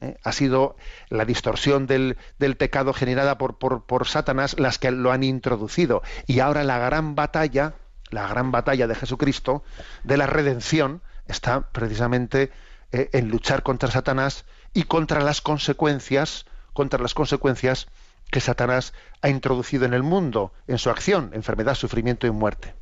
[0.00, 0.16] ¿eh?
[0.22, 0.76] Ha sido
[1.08, 6.02] la distorsión del, del pecado generada por, por, por, Satanás las que lo han introducido.
[6.26, 7.74] Y ahora la gran batalla,
[8.10, 9.64] la gran batalla de Jesucristo,
[10.04, 12.52] de la redención, está precisamente
[12.92, 14.44] eh, en luchar contra Satanás
[14.74, 17.88] y contra las consecuencias, contra las consecuencias
[18.32, 22.74] que Satanás ha introducido en el mundo, en su acción, enfermedad, sufrimiento y muerte.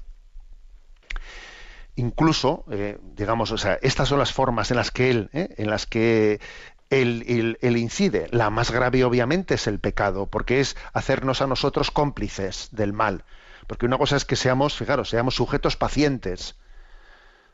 [1.97, 5.69] Incluso, eh, digamos, o sea, estas son las formas en las que él, eh, en
[5.69, 6.41] las que
[6.89, 8.29] él, incide.
[8.31, 13.25] La más grave, obviamente, es el pecado, porque es hacernos a nosotros cómplices del mal.
[13.67, 16.57] Porque una cosa es que seamos, fijaros, seamos sujetos pacientes,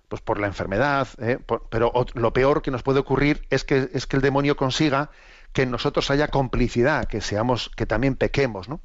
[0.08, 1.38] pues por la enfermedad, ¿eh?
[1.70, 5.10] pero lo peor que nos puede ocurrir es que, es que el demonio consiga
[5.56, 8.82] que en nosotros haya complicidad, que seamos, que también pequemos, ¿no?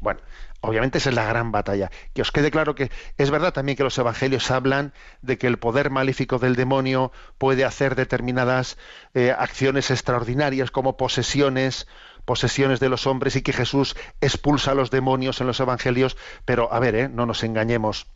[0.00, 0.18] Bueno,
[0.60, 1.92] obviamente esa es la gran batalla.
[2.12, 5.60] Que os quede claro que es verdad también que los evangelios hablan de que el
[5.60, 8.78] poder maléfico del demonio puede hacer determinadas
[9.14, 11.86] eh, acciones extraordinarias como posesiones,
[12.24, 16.72] posesiones de los hombres y que Jesús expulsa a los demonios en los evangelios, pero
[16.72, 18.10] a ver, eh, no nos engañemos,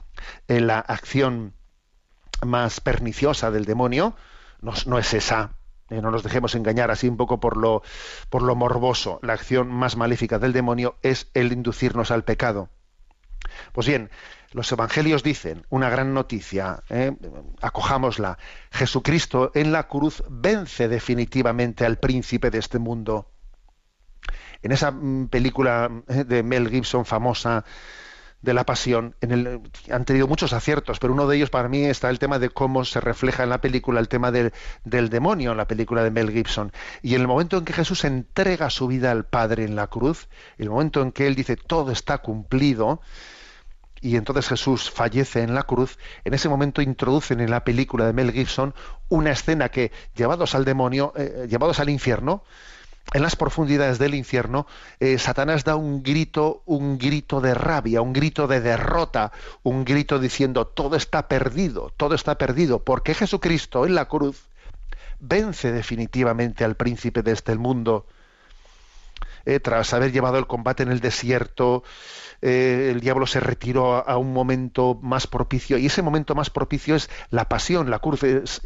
[0.49, 1.55] en la acción
[2.45, 4.17] más perniciosa del demonio
[4.61, 5.60] no, no es esa.
[5.91, 7.83] No nos dejemos engañar así un poco por lo,
[8.29, 9.19] por lo morboso.
[9.23, 12.69] La acción más maléfica del demonio es el inducirnos al pecado.
[13.73, 14.11] Pues bien,
[14.53, 17.13] los evangelios dicen una gran noticia, eh,
[17.61, 18.39] acojámosla.
[18.71, 23.31] Jesucristo en la cruz vence definitivamente al príncipe de este mundo.
[24.63, 27.65] En esa mm, película eh, de Mel Gibson famosa
[28.43, 29.61] de la pasión, en el,
[29.91, 32.85] han tenido muchos aciertos, pero uno de ellos para mí está el tema de cómo
[32.85, 34.53] se refleja en la película el tema del,
[34.85, 36.73] del demonio en la película de Mel Gibson.
[37.03, 40.29] Y en el momento en que Jesús entrega su vida al Padre en la cruz,
[40.59, 43.01] el momento en que Él dice todo está cumplido,
[44.01, 48.15] y entonces Jesús fallece en la cruz, en ese momento introducen en la película de
[48.15, 48.75] Mel Gibson
[49.11, 52.43] una escena que, llevados al demonio, eh, llevados al infierno,
[53.13, 54.67] en las profundidades del infierno,
[55.01, 59.33] eh, Satanás da un grito, un grito de rabia, un grito de derrota,
[59.63, 64.49] un grito diciendo todo está perdido, todo está perdido, porque Jesucristo en la cruz
[65.19, 68.07] vence definitivamente al príncipe de este mundo.
[69.45, 71.83] Eh, tras haber llevado el combate en el desierto,
[72.43, 76.95] eh, el diablo se retiró a, un momento más propicio y ese momento más propicio
[76.95, 78.21] es la pasión, la cruz.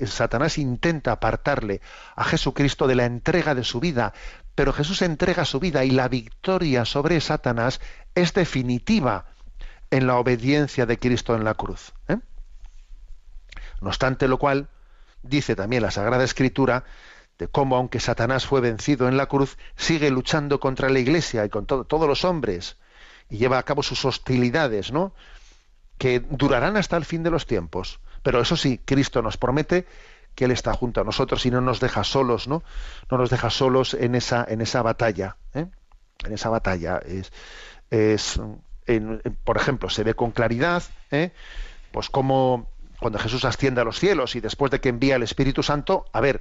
[0.07, 1.81] Satanás intenta apartarle
[2.15, 4.13] a Jesucristo de la entrega de su vida,
[4.55, 7.81] pero Jesús entrega su vida y la victoria sobre Satanás
[8.15, 9.27] es definitiva
[9.91, 11.93] en la obediencia de Cristo en la cruz.
[12.09, 12.19] ¿eh?
[13.81, 14.69] No obstante lo cual,
[15.23, 16.85] dice también la Sagrada Escritura,
[17.39, 21.49] de cómo aunque Satanás fue vencido en la cruz, sigue luchando contra la Iglesia y
[21.49, 22.77] con todo- todos los hombres
[23.29, 25.13] y lleva a cabo sus hostilidades, ¿no?
[25.99, 28.01] Que durarán hasta el fin de los tiempos.
[28.23, 29.87] Pero eso sí, Cristo nos promete
[30.35, 32.63] que Él está junto a nosotros y no nos deja solos, ¿no?
[33.11, 35.67] No nos deja solos en esa, en esa batalla, ¿eh?
[36.25, 36.99] En esa batalla.
[37.07, 37.33] Es,
[37.91, 38.41] es
[39.45, 41.33] por ejemplo, se ve con claridad, ¿eh?
[41.93, 42.69] pues como
[43.05, 46.23] cuando Jesús asciende a los cielos y después de que envía el Espíritu Santo, a
[46.23, 46.41] ver,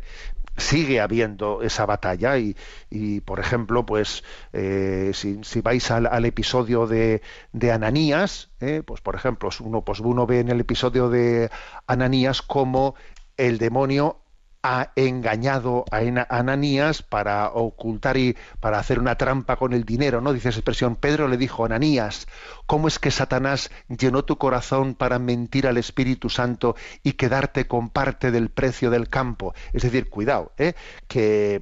[0.55, 2.55] sigue habiendo esa batalla y,
[2.89, 9.01] y, por ejemplo, pues eh, si, vais al, al episodio de, de Ananías, eh, pues
[9.01, 11.51] por ejemplo, uno, pues uno ve en el episodio de
[11.85, 12.95] Ananías cómo
[13.35, 14.22] el demonio
[14.63, 15.99] ha engañado a
[16.29, 20.31] Ananías para ocultar y para hacer una trampa con el dinero, ¿no?
[20.31, 22.27] Dice esa expresión, Pedro le dijo, Ananías,
[22.65, 27.89] ¿cómo es que Satanás llenó tu corazón para mentir al Espíritu Santo y quedarte con
[27.89, 29.53] parte del precio del campo?
[29.73, 30.73] Es decir, cuidado, ¿eh?
[31.07, 31.61] que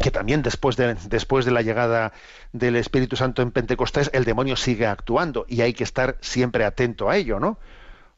[0.00, 2.12] que también después de, después de la llegada
[2.52, 7.08] del Espíritu Santo en Pentecostés, el demonio sigue actuando y hay que estar siempre atento
[7.08, 7.58] a ello, ¿no?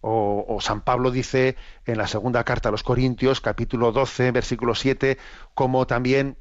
[0.00, 5.18] O, San Pablo dice en la segunda carta a los Corintios, capítulo 12, versículo 7,
[5.54, 6.36] como también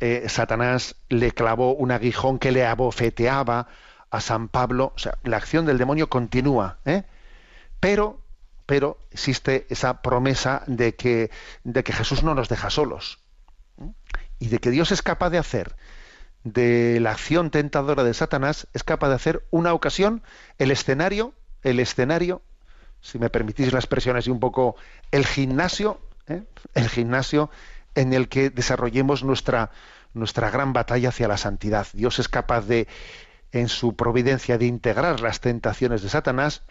[0.00, 3.68] eh, Satanás le clavó un aguijón que le abofeteaba
[4.10, 4.92] a San Pablo.
[4.96, 7.04] O sea, la acción del demonio continúa, ¿eh?
[7.78, 8.20] Pero,
[8.66, 11.30] pero existe esa promesa de que,
[11.62, 13.20] de que Jesús no nos deja solos
[14.38, 15.76] y de que Dios es capaz de hacer
[16.44, 20.22] de la acción tentadora de Satanás, es capaz de hacer una ocasión,
[20.58, 21.32] el escenario,
[21.62, 22.42] el escenario,
[23.04, 24.76] si me permitís la expresión así un poco,
[25.10, 26.42] el gimnasio, ¿eh?
[26.72, 27.50] el gimnasio
[27.94, 29.70] en el que desarrollemos nuestra,
[30.14, 31.86] nuestra gran batalla hacia la santidad.
[31.92, 32.88] Dios es capaz de,
[33.52, 36.62] en su providencia, de integrar las tentaciones de Satanás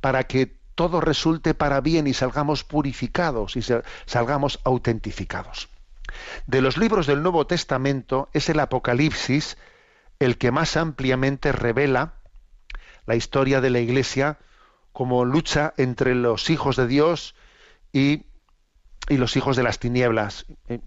[0.00, 3.62] para que todo resulte para bien y salgamos purificados y
[4.06, 5.68] salgamos autentificados.
[6.46, 9.56] De los libros del Nuevo Testamento es el Apocalipsis
[10.20, 12.14] el que más ampliamente revela
[13.06, 14.38] la historia de la Iglesia
[14.94, 17.36] como lucha entre los hijos de Dios
[17.92, 18.26] y,
[19.10, 20.46] y los hijos de las tinieblas.
[20.68, 20.80] Eh,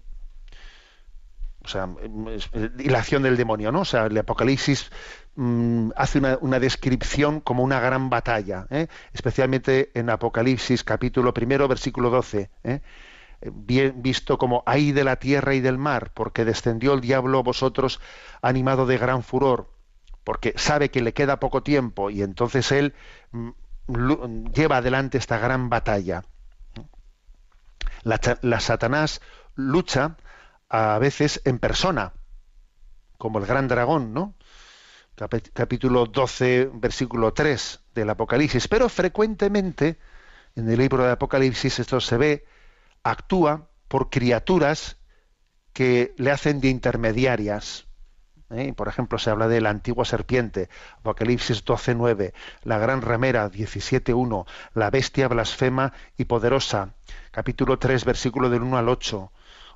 [1.64, 1.88] O sea,
[2.34, 3.80] es- y la acción del demonio, ¿no?
[3.80, 4.90] O sea, el Apocalipsis
[5.34, 8.86] mm, hace una, descripción como una gran batalla, ¿eh?
[9.12, 12.50] especialmente en Apocalipsis capítulo primero, versículo 12.
[12.64, 12.80] ¿eh?
[13.52, 17.42] bien visto como ay de la tierra y del mar, porque descendió el diablo a
[17.42, 18.00] vosotros
[18.42, 19.70] animado de gran furor,
[20.24, 22.94] porque sabe que le queda poco tiempo y entonces él
[23.32, 23.50] mm,
[23.88, 26.24] lleva adelante esta gran batalla.
[28.04, 29.20] La, Satanás
[29.54, 30.16] lucha
[30.68, 32.12] a veces en persona,
[33.16, 34.34] como el gran dragón, ¿no?
[35.16, 38.68] Cap- Capítulo 12, versículo 3 del Apocalipsis.
[38.68, 39.98] Pero frecuentemente
[40.54, 42.46] en el libro del Apocalipsis esto se ve,
[43.02, 44.96] actúa por criaturas
[45.72, 47.87] que le hacen de intermediarias.
[48.50, 48.72] ¿Eh?
[48.74, 50.68] Por ejemplo, se habla de la antigua serpiente,
[50.98, 52.32] Apocalipsis 12.9,
[52.64, 56.94] la gran ramera, 17.1, la bestia blasfema y poderosa,
[57.30, 59.32] capítulo 3, versículo del 1 al 8,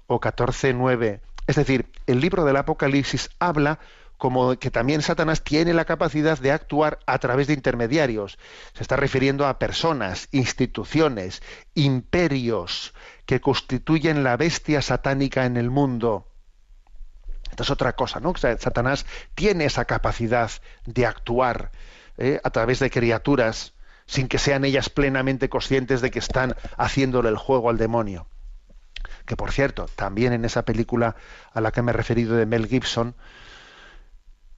[0.07, 1.21] o 14.9.
[1.47, 3.79] Es decir, el libro del Apocalipsis habla
[4.17, 8.39] como que también Satanás tiene la capacidad de actuar a través de intermediarios.
[8.73, 11.43] Se está refiriendo a personas, instituciones,
[11.75, 12.95] imperios
[13.27, 16.29] que constituyen la bestia satánica en el mundo.
[17.53, 18.33] Esta es otra cosa, ¿no?
[18.35, 20.51] Satanás tiene esa capacidad
[20.87, 21.71] de actuar
[22.17, 22.41] ¿eh?
[22.43, 23.75] a través de criaturas
[24.07, 28.27] sin que sean ellas plenamente conscientes de que están haciéndole el juego al demonio.
[29.27, 31.15] Que por cierto, también en esa película
[31.53, 33.15] a la que me he referido de Mel Gibson,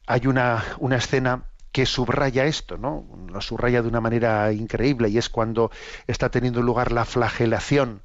[0.07, 3.05] hay una, una escena que subraya esto, ¿no?
[3.29, 5.73] Lo subraya de una manera increíble y es cuando
[6.07, 8.03] está teniendo lugar la flagelación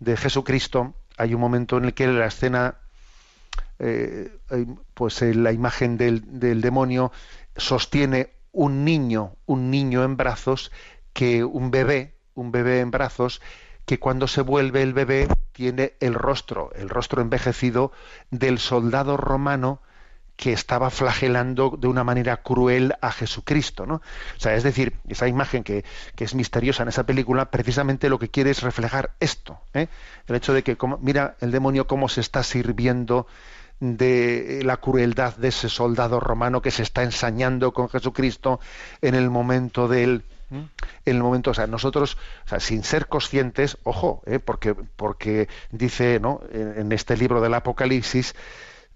[0.00, 0.94] de Jesucristo.
[1.16, 2.76] Hay un momento en el que la escena,
[3.78, 4.30] eh,
[4.94, 7.12] pues eh, la imagen del, del demonio
[7.56, 10.72] sostiene un niño, un niño en brazos,
[11.12, 13.40] que un bebé, un bebé en brazos,
[13.84, 17.92] que cuando se vuelve el bebé tiene el rostro, el rostro envejecido
[18.30, 19.80] del soldado romano
[20.38, 23.96] que estaba flagelando de una manera cruel a Jesucristo, ¿no?
[23.96, 28.20] O sea, es decir, esa imagen que, que es misteriosa en esa película, precisamente lo
[28.20, 29.88] que quiere es reflejar esto, ¿eh?
[30.28, 33.26] el hecho de que, como, mira el demonio cómo se está sirviendo
[33.80, 38.60] de la crueldad de ese soldado romano que se está ensañando con Jesucristo
[39.02, 40.70] en el momento del en
[41.04, 42.16] el momento, o sea, nosotros,
[42.46, 44.38] o sea, sin ser conscientes, ojo, ¿eh?
[44.38, 46.40] porque, porque dice, ¿no?
[46.50, 48.34] En, en este libro del Apocalipsis,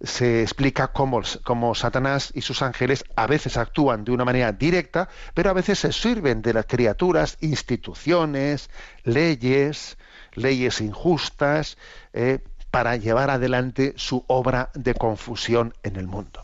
[0.03, 5.09] se explica cómo, cómo, Satanás y sus ángeles a veces actúan de una manera directa,
[5.35, 8.69] pero a veces se sirven de las criaturas, instituciones,
[9.05, 9.97] leyes,
[10.35, 11.79] leyes injustas,
[12.13, 12.41] eh,
[12.73, 16.43] para llevar adelante su obra de confusión en el mundo.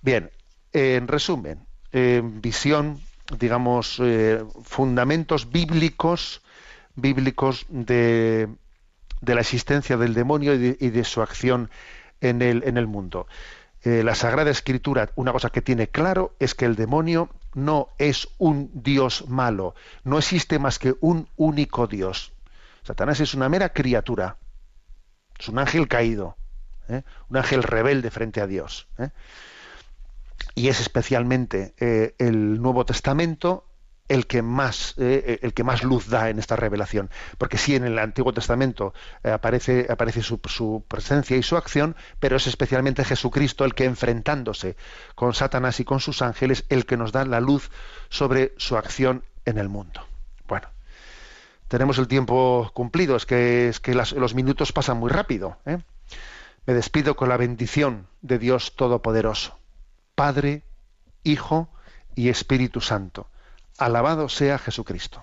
[0.00, 0.30] Bien,
[0.72, 2.98] en resumen, visión,
[3.38, 6.42] digamos, eh, fundamentos bíblicos,
[6.96, 8.48] bíblicos de,
[9.20, 11.70] la existencia del demonio y de, su acción
[12.20, 13.26] en el, en el mundo.
[13.82, 18.28] Eh, la Sagrada Escritura, una cosa que tiene claro es que el demonio no es
[18.38, 19.74] un Dios malo,
[20.04, 22.32] no existe más que un único Dios.
[22.82, 24.36] Satanás es una mera criatura,
[25.40, 26.36] es un ángel caído,
[26.88, 27.02] ¿eh?
[27.28, 28.88] un ángel rebelde frente a Dios.
[28.98, 29.08] ¿eh?
[30.54, 33.66] Y es especialmente eh, el Nuevo Testamento
[34.08, 37.84] el que más eh, el que más luz da en esta revelación porque sí en
[37.84, 43.04] el Antiguo Testamento eh, aparece aparece su, su, presencia y su acción pero es especialmente
[43.04, 44.76] Jesucristo el que enfrentándose
[45.14, 47.70] con Satanás y con sus ángeles el que nos da la luz
[48.08, 50.09] sobre su acción en el mundo
[51.70, 55.78] tenemos el tiempo cumplido es que es que los minutos pasan muy rápido ¿eh?
[56.66, 59.56] me despido con la bendición de Dios todopoderoso
[60.16, 60.64] Padre
[61.22, 61.68] Hijo
[62.16, 63.28] y Espíritu Santo
[63.78, 65.22] Alabado sea Jesucristo.